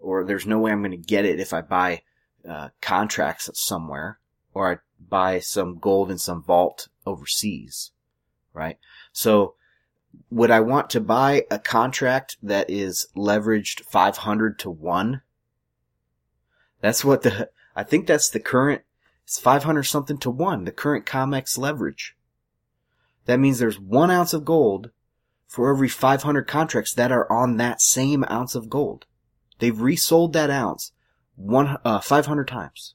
or 0.00 0.24
there's 0.24 0.46
no 0.46 0.58
way 0.58 0.72
I'm 0.72 0.80
going 0.80 0.90
to 0.90 0.96
get 0.96 1.24
it 1.24 1.40
if 1.40 1.52
I 1.52 1.60
buy 1.60 2.02
uh, 2.48 2.70
contracts 2.80 3.50
somewhere, 3.54 4.18
or 4.54 4.72
I 4.72 4.78
buy 5.08 5.40
some 5.40 5.78
gold 5.78 6.10
in 6.10 6.18
some 6.18 6.42
vault 6.42 6.88
overseas, 7.06 7.92
right? 8.52 8.78
So 9.12 9.54
would 10.30 10.50
I 10.50 10.60
want 10.60 10.90
to 10.90 11.00
buy 11.00 11.46
a 11.50 11.58
contract 11.58 12.36
that 12.42 12.68
is 12.70 13.08
leveraged 13.16 13.82
500 13.82 14.58
to 14.60 14.70
1? 14.70 15.22
That's 16.80 17.04
what 17.04 17.22
the, 17.22 17.50
I 17.76 17.82
think 17.82 18.06
that's 18.06 18.30
the 18.30 18.40
current, 18.40 18.82
it's 19.24 19.38
500 19.38 19.82
something 19.84 20.18
to 20.18 20.30
1, 20.30 20.64
the 20.64 20.72
current 20.72 21.06
COMEX 21.06 21.58
leverage. 21.58 22.16
That 23.28 23.38
means 23.38 23.58
there's 23.58 23.78
one 23.78 24.10
ounce 24.10 24.32
of 24.32 24.46
gold 24.46 24.90
for 25.46 25.70
every 25.70 25.90
500 25.90 26.46
contracts 26.46 26.94
that 26.94 27.12
are 27.12 27.30
on 27.30 27.58
that 27.58 27.82
same 27.82 28.24
ounce 28.30 28.54
of 28.54 28.70
gold. 28.70 29.04
They've 29.58 29.78
resold 29.78 30.32
that 30.32 30.48
ounce 30.48 30.92
one, 31.36 31.76
uh, 31.84 32.00
500 32.00 32.48
times. 32.48 32.94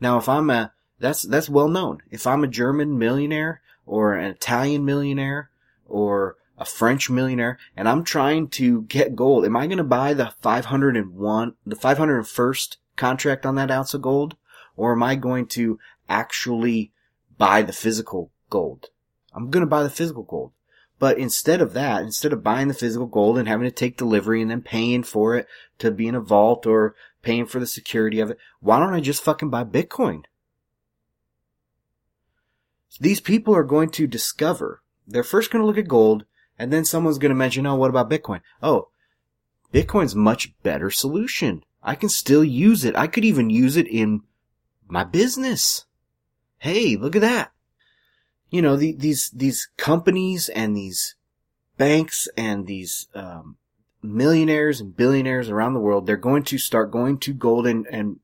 Now 0.00 0.18
if 0.18 0.28
I'm 0.28 0.50
a, 0.50 0.74
that's, 0.98 1.22
that's 1.22 1.48
well 1.48 1.68
known. 1.68 2.02
If 2.10 2.26
I'm 2.26 2.44
a 2.44 2.46
German 2.46 2.98
millionaire 2.98 3.62
or 3.86 4.12
an 4.16 4.32
Italian 4.32 4.84
millionaire 4.84 5.48
or 5.86 6.36
a 6.58 6.66
French 6.66 7.08
millionaire 7.08 7.58
and 7.74 7.88
I'm 7.88 8.04
trying 8.04 8.48
to 8.48 8.82
get 8.82 9.16
gold, 9.16 9.46
am 9.46 9.56
I 9.56 9.66
going 9.66 9.78
to 9.78 9.84
buy 9.84 10.12
the 10.12 10.34
501, 10.42 11.54
the 11.64 11.74
501st 11.74 12.76
contract 12.96 13.46
on 13.46 13.54
that 13.54 13.70
ounce 13.70 13.94
of 13.94 14.02
gold? 14.02 14.36
Or 14.76 14.92
am 14.92 15.02
I 15.02 15.14
going 15.14 15.46
to 15.46 15.78
actually 16.06 16.92
buy 17.38 17.62
the 17.62 17.72
physical 17.72 18.30
gold? 18.50 18.90
I'm 19.32 19.50
to 19.50 19.66
buy 19.66 19.82
the 19.82 19.90
physical 19.90 20.24
gold. 20.24 20.52
But 20.98 21.16
instead 21.16 21.62
of 21.62 21.72
that, 21.72 22.02
instead 22.02 22.32
of 22.32 22.42
buying 22.42 22.68
the 22.68 22.74
physical 22.74 23.06
gold 23.06 23.38
and 23.38 23.48
having 23.48 23.66
to 23.66 23.74
take 23.74 23.96
delivery 23.96 24.42
and 24.42 24.50
then 24.50 24.60
paying 24.60 25.02
for 25.02 25.36
it 25.36 25.46
to 25.78 25.90
be 25.90 26.06
in 26.06 26.14
a 26.14 26.20
vault 26.20 26.66
or 26.66 26.94
paying 27.22 27.46
for 27.46 27.58
the 27.58 27.66
security 27.66 28.20
of 28.20 28.30
it, 28.30 28.38
why 28.60 28.78
don't 28.78 28.92
I 28.92 29.00
just 29.00 29.22
fucking 29.22 29.48
buy 29.48 29.64
Bitcoin? 29.64 30.24
These 33.00 33.20
people 33.20 33.56
are 33.56 33.64
going 33.64 33.88
to 33.90 34.06
discover 34.06 34.82
they're 35.10 35.24
first 35.24 35.50
going 35.50 35.60
to 35.62 35.66
look 35.66 35.78
at 35.78 35.88
gold, 35.88 36.24
and 36.58 36.72
then 36.72 36.84
someone's 36.84 37.18
going 37.18 37.30
to 37.30 37.36
mention, 37.36 37.66
oh, 37.66 37.74
what 37.74 37.90
about 37.90 38.10
Bitcoin? 38.10 38.40
Oh, 38.62 38.88
Bitcoin's 39.72 40.14
much 40.14 40.52
better 40.62 40.90
solution. 40.90 41.64
I 41.82 41.94
can 41.94 42.08
still 42.08 42.44
use 42.44 42.84
it. 42.84 42.96
I 42.96 43.06
could 43.06 43.24
even 43.24 43.50
use 43.50 43.76
it 43.76 43.88
in 43.88 44.22
my 44.86 45.04
business. 45.04 45.86
Hey, 46.58 46.96
look 46.96 47.16
at 47.16 47.22
that. 47.22 47.52
You 48.50 48.62
know, 48.62 48.76
the, 48.76 48.92
these, 48.92 49.30
these 49.30 49.68
companies 49.76 50.48
and 50.48 50.76
these 50.76 51.14
banks 51.78 52.28
and 52.36 52.66
these, 52.66 53.08
um, 53.14 53.56
millionaires 54.02 54.80
and 54.80 54.96
billionaires 54.96 55.50
around 55.50 55.74
the 55.74 55.80
world, 55.80 56.06
they're 56.06 56.16
going 56.16 56.42
to 56.44 56.58
start 56.58 56.90
going 56.90 57.18
to 57.18 57.32
gold 57.32 57.66
and, 57.66 57.86
and 57.90 58.20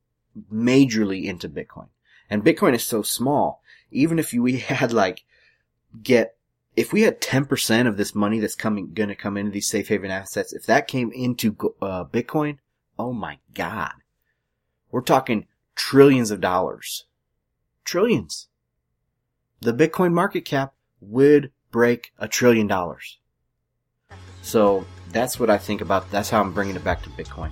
majorly 0.51 1.25
into 1.25 1.49
Bitcoin. 1.49 1.87
And 2.29 2.43
Bitcoin 2.43 2.73
is 2.73 2.83
so 2.83 3.01
small. 3.01 3.61
Even 3.91 4.19
if 4.19 4.33
we 4.33 4.59
had 4.59 4.91
like 4.91 5.23
get 6.01 6.35
if 6.75 6.93
we 6.93 7.01
had 7.01 7.19
10% 7.19 7.87
of 7.87 7.97
this 7.97 8.13
money 8.13 8.39
that's 8.39 8.53
coming, 8.53 8.93
gonna 8.93 9.15
come 9.15 9.35
into 9.35 9.49
these 9.49 9.67
safe 9.67 9.87
haven 9.87 10.11
assets, 10.11 10.53
if 10.53 10.67
that 10.67 10.87
came 10.87 11.11
into, 11.11 11.57
uh, 11.81 12.05
Bitcoin, 12.05 12.59
oh 12.99 13.11
my 13.11 13.39
God. 13.55 13.93
We're 14.91 15.01
talking 15.01 15.47
trillions 15.75 16.29
of 16.29 16.39
dollars. 16.39 17.05
Trillions. 17.83 18.47
The 19.61 19.73
Bitcoin 19.73 20.13
market 20.13 20.45
cap 20.45 20.73
would 21.01 21.51
break 21.71 22.13
a 22.17 22.27
trillion 22.27 22.67
dollars. 22.67 23.17
So 24.41 24.85
that's 25.11 25.39
what 25.39 25.49
I 25.49 25.57
think 25.57 25.81
about. 25.81 26.09
That's 26.11 26.29
how 26.29 26.41
I'm 26.41 26.53
bringing 26.53 26.75
it 26.75 26.83
back 26.83 27.03
to 27.03 27.09
Bitcoin. 27.11 27.51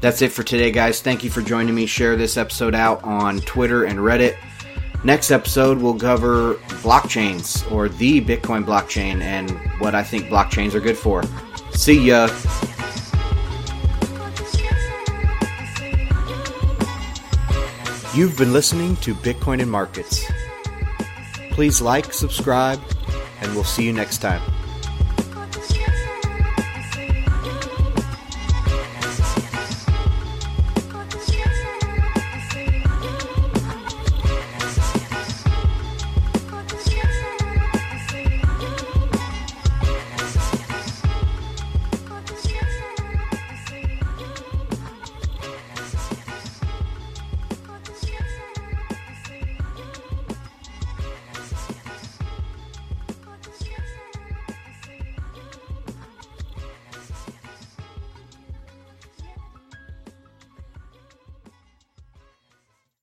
That's 0.00 0.20
it 0.20 0.32
for 0.32 0.42
today, 0.42 0.70
guys. 0.70 1.00
Thank 1.00 1.24
you 1.24 1.30
for 1.30 1.40
joining 1.40 1.74
me. 1.74 1.86
Share 1.86 2.14
this 2.14 2.36
episode 2.36 2.74
out 2.74 3.02
on 3.04 3.40
Twitter 3.40 3.84
and 3.84 3.98
Reddit. 3.98 4.36
Next 5.02 5.30
episode, 5.30 5.78
we'll 5.78 5.98
cover 5.98 6.54
blockchains 6.82 7.70
or 7.72 7.88
the 7.88 8.20
Bitcoin 8.20 8.64
blockchain 8.64 9.20
and 9.22 9.50
what 9.80 9.94
I 9.94 10.02
think 10.02 10.26
blockchains 10.26 10.74
are 10.74 10.80
good 10.80 10.96
for. 10.98 11.22
See 11.72 12.08
ya. 12.08 12.28
You've 18.14 18.38
been 18.38 18.52
listening 18.52 18.94
to 18.98 19.12
Bitcoin 19.12 19.60
and 19.60 19.68
Markets. 19.68 20.24
Please 21.50 21.82
like, 21.82 22.12
subscribe, 22.12 22.80
and 23.40 23.52
we'll 23.56 23.64
see 23.64 23.84
you 23.84 23.92
next 23.92 24.18
time. 24.18 24.40